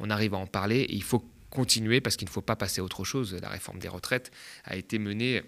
on 0.00 0.10
arrive 0.10 0.34
à 0.34 0.36
en 0.36 0.46
parler. 0.46 0.80
Et 0.80 0.94
il 0.94 1.02
faut 1.02 1.24
continuer 1.48 2.02
parce 2.02 2.16
qu'il 2.16 2.28
ne 2.28 2.32
faut 2.32 2.42
pas 2.42 2.56
passer 2.56 2.82
à 2.82 2.84
autre 2.84 3.04
chose. 3.04 3.34
La 3.40 3.48
réforme 3.48 3.78
des 3.78 3.88
retraites 3.88 4.30
a 4.64 4.76
été 4.76 4.98
menée 4.98 5.42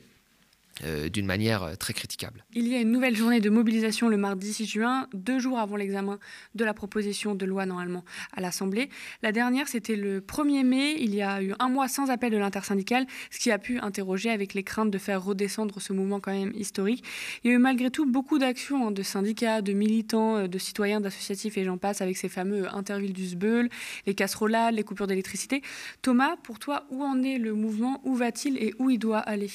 euh, 0.84 1.10
d'une 1.10 1.26
manière 1.26 1.62
euh, 1.62 1.74
très 1.74 1.92
critiquable. 1.92 2.44
Il 2.54 2.66
y 2.66 2.74
a 2.74 2.80
une 2.80 2.90
nouvelle 2.90 3.14
journée 3.14 3.40
de 3.40 3.50
mobilisation 3.50 4.08
le 4.08 4.16
mardi 4.16 4.52
6 4.52 4.66
juin, 4.66 5.06
deux 5.12 5.38
jours 5.38 5.58
avant 5.58 5.76
l'examen 5.76 6.18
de 6.54 6.64
la 6.64 6.72
proposition 6.72 7.34
de 7.34 7.44
loi 7.44 7.66
normalement 7.66 8.04
à 8.32 8.40
l'Assemblée. 8.40 8.88
La 9.22 9.32
dernière, 9.32 9.68
c'était 9.68 9.96
le 9.96 10.20
1er 10.20 10.64
mai. 10.64 10.96
Il 10.98 11.14
y 11.14 11.20
a 11.20 11.42
eu 11.42 11.52
un 11.58 11.68
mois 11.68 11.88
sans 11.88 12.10
appel 12.10 12.32
de 12.32 12.38
l'intersyndicale, 12.38 13.06
ce 13.30 13.38
qui 13.38 13.50
a 13.50 13.58
pu 13.58 13.78
interroger 13.80 14.30
avec 14.30 14.54
les 14.54 14.62
craintes 14.62 14.90
de 14.90 14.96
faire 14.98 15.22
redescendre 15.22 15.80
ce 15.80 15.92
mouvement 15.92 16.20
quand 16.20 16.32
même 16.32 16.52
historique. 16.54 17.04
Il 17.44 17.50
y 17.50 17.52
a 17.52 17.56
eu 17.56 17.58
malgré 17.58 17.90
tout 17.90 18.06
beaucoup 18.06 18.38
d'actions 18.38 18.88
hein, 18.88 18.90
de 18.92 19.02
syndicats, 19.02 19.60
de 19.60 19.74
militants, 19.74 20.36
euh, 20.38 20.46
de 20.46 20.58
citoyens, 20.58 21.02
d'associatifs 21.02 21.58
et 21.58 21.64
j'en 21.64 21.76
passe 21.76 22.00
avec 22.00 22.16
ces 22.16 22.30
fameux 22.30 22.66
intervilles 22.74 23.12
du 23.12 23.26
Sbeul, 23.26 23.68
les 24.06 24.14
casserolades, 24.14 24.74
les 24.74 24.84
coupures 24.84 25.06
d'électricité. 25.06 25.60
Thomas, 26.00 26.36
pour 26.42 26.58
toi, 26.58 26.86
où 26.90 27.02
en 27.02 27.22
est 27.22 27.36
le 27.36 27.52
mouvement? 27.52 28.00
Où 28.04 28.14
va-t-il 28.14 28.56
et 28.56 28.74
où 28.78 28.88
il 28.88 28.98
doit 28.98 29.18
aller? 29.18 29.50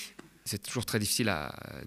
C'est 0.47 0.63
toujours 0.63 0.85
très 0.85 0.99
difficile 0.99 1.33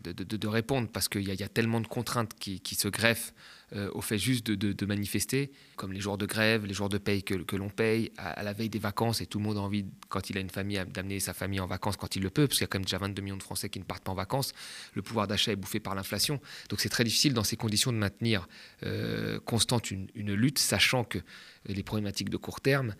de, 0.04 0.48
répondre 0.48 0.88
parce 0.92 1.08
qu'il 1.08 1.22
y, 1.22 1.42
a 1.42 1.48
tellement 1.48 1.80
de 1.80 1.86
contraintes 1.86 2.34
qui, 2.38 2.74
se 2.74 2.88
greffent 2.88 3.32
euh, 3.74 3.90
au 3.92 4.00
fait 4.00 4.18
juste 4.18 4.46
de, 4.46 4.86
manifester, 4.86 5.50
comme 5.76 5.92
les 5.92 6.00
jours 6.00 6.18
de 6.18 6.26
grève, 6.26 6.66
les 6.66 6.74
jours 6.74 6.88
de 6.88 6.98
paye 6.98 7.22
que, 7.22 7.56
l'on 7.56 7.70
paye, 7.70 8.12
à, 8.18 8.42
la 8.42 8.52
veille 8.52 8.68
des 8.68 8.78
vacances, 8.78 9.20
et 9.20 9.26
tout 9.26 9.38
le 9.38 9.44
monde 9.44 9.56
a 9.56 9.60
envie, 9.60 9.86
quand 10.08 10.30
il 10.30 10.36
a 10.36 10.40
une 10.40 10.50
famille, 10.50 10.82
d'amener 10.92 11.20
sa 11.20 11.32
famille 11.32 11.60
en 11.60 11.66
vacances 11.66 11.96
quand 11.96 12.14
il 12.16 12.22
le 12.22 12.30
peut, 12.30 12.46
parce 12.46 12.58
qu'il 12.58 12.64
y 12.64 12.64
a 12.64 12.68
quand 12.68 12.78
même 12.78 12.84
déjà 12.84 12.98
22 12.98 13.22
millions 13.22 13.36
de 13.36 13.42
Français 13.42 13.70
qui 13.70 13.78
ne 13.78 13.84
partent 13.84 14.04
pas 14.04 14.12
en 14.12 14.16
vacances. 14.16 14.52
Le 14.94 15.02
pouvoir 15.02 15.26
d'achat 15.26 15.52
est 15.52 15.56
bouffé 15.56 15.80
par 15.80 15.94
l'inflation. 15.94 16.40
Donc 16.68 16.80
c'est 16.80 16.88
très 16.88 17.04
difficile 17.04 17.32
dans 17.32 17.44
ces 17.44 17.56
conditions 17.56 17.92
de 17.92 17.98
maintenir 17.98 18.46
euh, 18.82 19.40
constante 19.40 19.90
une, 19.90 20.08
une 20.14 20.34
lutte, 20.34 20.58
sachant 20.58 21.04
que 21.04 21.18
les 21.66 21.82
problématiques 21.82 22.30
de 22.30 22.36
court 22.36 22.60
terme 22.60 22.94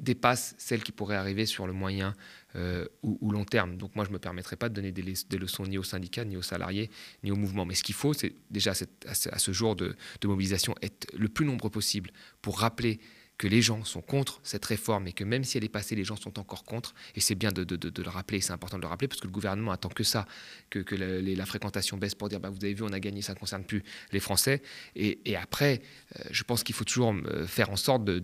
dépassent 0.00 0.54
celles 0.58 0.82
qui 0.82 0.92
pourraient 0.92 1.16
arriver 1.16 1.46
sur 1.46 1.66
le 1.66 1.72
moyen 1.72 2.14
euh, 2.56 2.86
ou, 3.02 3.30
long 3.30 3.44
terme. 3.44 3.76
Donc 3.76 3.94
moi, 3.94 4.04
je 4.04 4.10
ne 4.10 4.14
me 4.14 4.18
permettrai 4.18 4.56
pas 4.56 4.68
de 4.68 4.74
donner 4.74 4.92
des, 4.92 5.02
leçons 5.38 5.64
ni 5.66 5.78
aux 5.78 5.84
syndicats, 5.84 6.24
ni 6.24 6.36
aux 6.36 6.42
salariés, 6.42 6.90
ni 7.22 7.30
au 7.30 7.36
mouvement. 7.36 7.64
Mais 7.64 7.74
ce 7.74 7.82
qu'il 7.82 7.94
faut, 7.94 8.12
c'est 8.12 8.34
déjà 8.50 8.72
à 8.72 9.38
ce, 9.38 9.52
jour 9.52 9.76
de, 9.76 9.96
de 10.20 10.28
mobilisation 10.28 10.74
être 10.82 11.06
le 11.16 11.28
plus 11.28 11.44
nombreux 11.44 11.70
possible 11.70 12.10
pour 12.42 12.58
rappeler 12.60 12.98
que 13.40 13.48
les 13.48 13.62
gens 13.62 13.84
sont 13.84 14.02
contre 14.02 14.38
cette 14.42 14.66
réforme 14.66 15.06
et 15.06 15.14
que 15.14 15.24
même 15.24 15.44
si 15.44 15.56
elle 15.56 15.64
est 15.64 15.70
passée, 15.70 15.96
les 15.96 16.04
gens 16.04 16.16
sont 16.16 16.38
encore 16.38 16.62
contre. 16.62 16.94
Et 17.14 17.20
c'est 17.20 17.34
bien 17.34 17.50
de, 17.50 17.64
le 17.64 18.10
rappeler, 18.10 18.42
c'est 18.42 18.52
important 18.52 18.76
de 18.76 18.82
le 18.82 18.88
rappeler 18.88 19.08
parce 19.08 19.18
que 19.18 19.26
le 19.26 19.32
gouvernement 19.32 19.72
attend 19.72 19.88
que 19.88 20.04
ça, 20.04 20.26
que, 20.68 20.84
la, 20.94 21.46
fréquentation 21.46 21.96
baisse 21.96 22.14
pour 22.14 22.28
dire 22.28 22.38
bah, 22.38 22.50
vous 22.50 22.62
avez 22.62 22.74
vu, 22.74 22.82
on 22.82 22.92
a 22.92 23.00
gagné, 23.00 23.22
ça 23.22 23.32
ne 23.32 23.38
concerne 23.38 23.64
plus 23.64 23.82
les 24.12 24.20
Français. 24.20 24.60
Et, 24.94 25.36
après, 25.36 25.80
euh, 26.18 26.24
je 26.30 26.42
pense 26.42 26.62
qu'il 26.62 26.74
faut 26.74 26.84
toujours 26.84 27.14
euh, 27.14 27.46
faire 27.46 27.70
en 27.70 27.76
sorte 27.76 28.06
euh, 28.10 28.20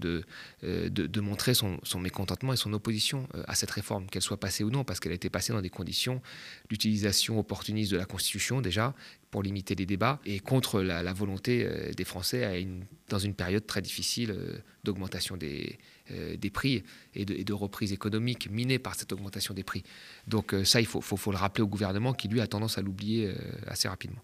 de, 0.91 1.21
montrer 1.23 1.55
son, 1.55 1.81
mécontentement 1.99 2.53
et 2.53 2.59
son 2.59 2.75
opposition 2.75 3.27
à 3.49 3.55
cette 3.55 3.71
réforme, 3.71 4.09
qu'elle 4.09 4.21
soit 4.21 4.39
passée 4.39 4.65
ou 4.65 4.71
non, 4.71 4.85
parce 4.85 5.01
qu'elle 5.01 5.13
a 5.13 5.15
été 5.15 5.31
passée 5.31 5.55
dans 5.55 5.63
des 5.63 5.71
conditions 5.71 6.21
d'utilisation 6.69 7.39
opportuniste 7.39 7.91
de 7.91 7.97
la 7.97 8.05
Constitution 8.05 8.61
déjà, 8.61 8.95
pour 9.31 9.43
limiter 9.43 9.75
les 9.75 9.87
débats 9.87 10.21
et 10.25 10.41
contre 10.41 10.81
la, 10.81 11.13
volonté 11.13 11.65
euh, 11.65 11.93
des 11.93 12.05
Français 12.05 12.67
dans 13.09 13.19
une 13.19 13.35
période 13.35 13.67
très 13.67 13.83
difficile 13.83 14.31
euh, 14.31 14.59
d'augmentation 14.85 15.37
des, 15.37 15.79
euh, 16.11 16.37
prix 16.53 16.85
et 17.15 17.25
de, 17.25 17.53
reprise 17.53 17.93
économique 17.93 18.51
minée 18.51 18.79
par 18.79 18.95
cette 18.95 19.13
augmentation 19.13 19.55
des 19.55 19.65
prix. 19.65 19.83
Donc 20.27 20.55
ça, 20.65 20.81
il 20.81 20.87
faut, 20.87 21.31
le 21.31 21.37
rappeler 21.37 21.63
au 21.63 21.69
gouvernement 21.69 22.13
qui, 22.13 22.29
lui, 22.29 22.41
a 22.41 22.47
tendance 22.47 22.79
à 22.79 22.83
l'oublier 22.83 23.33
assez 23.67 23.89
rapidement. 23.89 24.23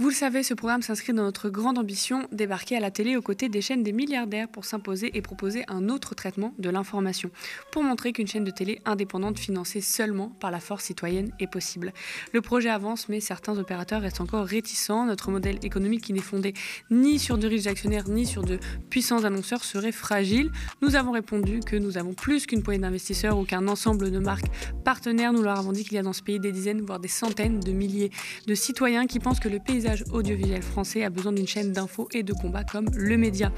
Vous 0.00 0.08
le 0.08 0.14
savez, 0.14 0.42
ce 0.42 0.54
programme 0.54 0.80
s'inscrit 0.80 1.12
dans 1.12 1.24
notre 1.24 1.50
grande 1.50 1.76
ambition, 1.76 2.26
débarquer 2.32 2.74
à 2.74 2.80
la 2.80 2.90
télé 2.90 3.18
aux 3.18 3.20
côtés 3.20 3.50
des 3.50 3.60
chaînes 3.60 3.82
des 3.82 3.92
milliardaires 3.92 4.48
pour 4.48 4.64
s'imposer 4.64 5.14
et 5.14 5.20
proposer 5.20 5.62
un 5.68 5.90
autre 5.90 6.14
traitement 6.14 6.54
de 6.58 6.70
l'information, 6.70 7.30
pour 7.70 7.82
montrer 7.82 8.14
qu'une 8.14 8.26
chaîne 8.26 8.44
de 8.44 8.50
télé 8.50 8.80
indépendante 8.86 9.38
financée 9.38 9.82
seulement 9.82 10.30
par 10.40 10.50
la 10.50 10.58
force 10.58 10.84
citoyenne 10.84 11.32
est 11.38 11.48
possible. 11.48 11.92
Le 12.32 12.40
projet 12.40 12.70
avance, 12.70 13.10
mais 13.10 13.20
certains 13.20 13.58
opérateurs 13.58 14.00
restent 14.00 14.22
encore 14.22 14.46
réticents. 14.46 15.04
Notre 15.04 15.30
modèle 15.30 15.58
économique 15.62 16.04
qui 16.04 16.14
n'est 16.14 16.20
fondé 16.20 16.54
ni 16.90 17.18
sur 17.18 17.36
de 17.36 17.46
riches 17.46 17.66
actionnaires 17.66 18.08
ni 18.08 18.24
sur 18.24 18.42
de 18.42 18.58
puissants 18.88 19.24
annonceurs 19.24 19.64
serait 19.64 19.92
fragile. 19.92 20.50
Nous 20.80 20.96
avons 20.96 21.12
répondu 21.12 21.60
que 21.60 21.76
nous 21.76 21.98
avons 21.98 22.14
plus 22.14 22.46
qu'une 22.46 22.62
poignée 22.62 22.80
d'investisseurs 22.80 23.38
ou 23.38 23.44
qu'un 23.44 23.68
ensemble 23.68 24.10
de 24.10 24.18
marques 24.18 24.48
partenaires. 24.82 25.34
Nous 25.34 25.42
leur 25.42 25.58
avons 25.58 25.72
dit 25.72 25.84
qu'il 25.84 25.96
y 25.96 25.98
a 25.98 26.02
dans 26.02 26.14
ce 26.14 26.22
pays 26.22 26.40
des 26.40 26.52
dizaines, 26.52 26.80
voire 26.80 27.00
des 27.00 27.08
centaines 27.08 27.60
de 27.60 27.72
milliers 27.72 28.10
de 28.46 28.54
citoyens 28.54 29.06
qui 29.06 29.18
pensent 29.18 29.40
que 29.40 29.50
le 29.50 29.58
paysage 29.58 29.89
audiovisuel 30.12 30.62
français 30.62 31.04
a 31.04 31.10
besoin 31.10 31.32
d'une 31.32 31.46
chaîne 31.46 31.72
d'infos 31.72 32.08
et 32.12 32.22
de 32.22 32.32
combat 32.32 32.64
comme 32.64 32.86
le 32.94 33.16
média. 33.16 33.52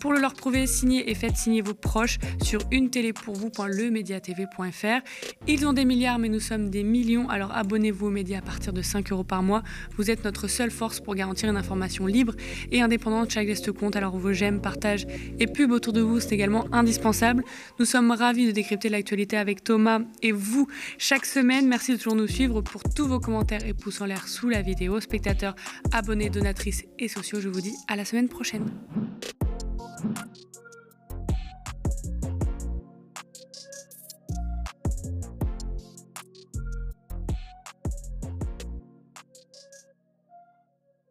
Pour 0.00 0.12
le 0.12 0.20
leur 0.20 0.34
prouver, 0.34 0.66
signez 0.66 1.10
et 1.10 1.14
faites 1.14 1.36
signer 1.36 1.62
vos 1.62 1.74
proches 1.74 2.18
sur 2.42 2.60
une 2.70 2.90
télé 2.90 3.12
pour 3.12 3.34
vous.lemediatv.fr. 3.34 5.00
Ils 5.46 5.66
ont 5.66 5.72
des 5.72 5.84
milliards, 5.84 6.18
mais 6.18 6.28
nous 6.28 6.40
sommes 6.40 6.70
des 6.70 6.84
millions, 6.84 7.28
alors 7.28 7.52
abonnez-vous 7.52 8.06
aux 8.06 8.10
médias 8.10 8.38
à 8.38 8.42
partir 8.42 8.72
de 8.72 8.82
5 8.82 9.12
euros 9.12 9.24
par 9.24 9.42
mois. 9.42 9.62
Vous 9.96 10.10
êtes 10.10 10.24
notre 10.24 10.48
seule 10.48 10.70
force 10.70 11.00
pour 11.00 11.14
garantir 11.14 11.48
une 11.48 11.56
information 11.56 12.06
libre 12.06 12.34
et 12.70 12.80
indépendante. 12.80 13.30
Chaque 13.30 13.46
geste 13.46 13.72
compte, 13.72 13.96
alors 13.96 14.16
vos 14.16 14.32
j'aime, 14.32 14.60
partages 14.60 15.06
et 15.38 15.46
pubs 15.46 15.72
autour 15.72 15.92
de 15.92 16.00
vous, 16.00 16.20
c'est 16.20 16.32
également 16.32 16.66
indispensable. 16.72 17.44
Nous 17.78 17.84
sommes 17.84 18.10
ravis 18.10 18.46
de 18.46 18.52
décrypter 18.52 18.88
l'actualité 18.88 19.36
avec 19.36 19.64
Thomas 19.64 20.00
et 20.22 20.32
vous 20.32 20.66
chaque 20.98 21.24
semaine. 21.24 21.68
Merci 21.68 21.92
de 21.92 21.96
toujours 21.96 22.16
nous 22.16 22.26
suivre 22.26 22.60
pour 22.60 22.82
tous 22.82 23.06
vos 23.06 23.20
commentaires 23.20 23.64
et 23.66 23.74
pouces 23.74 24.00
en 24.00 24.06
l'air 24.06 24.28
sous 24.28 24.48
la 24.48 24.62
vidéo. 24.62 25.00
Spectateurs, 25.00 25.54
abonnés, 25.92 26.30
donatrices 26.30 26.84
et 26.98 27.08
sociaux. 27.08 27.40
Je 27.40 27.48
vous 27.48 27.60
dis 27.60 27.74
à 27.88 27.96
la 27.96 28.04
semaine 28.04 28.28
prochaine. 28.28 28.66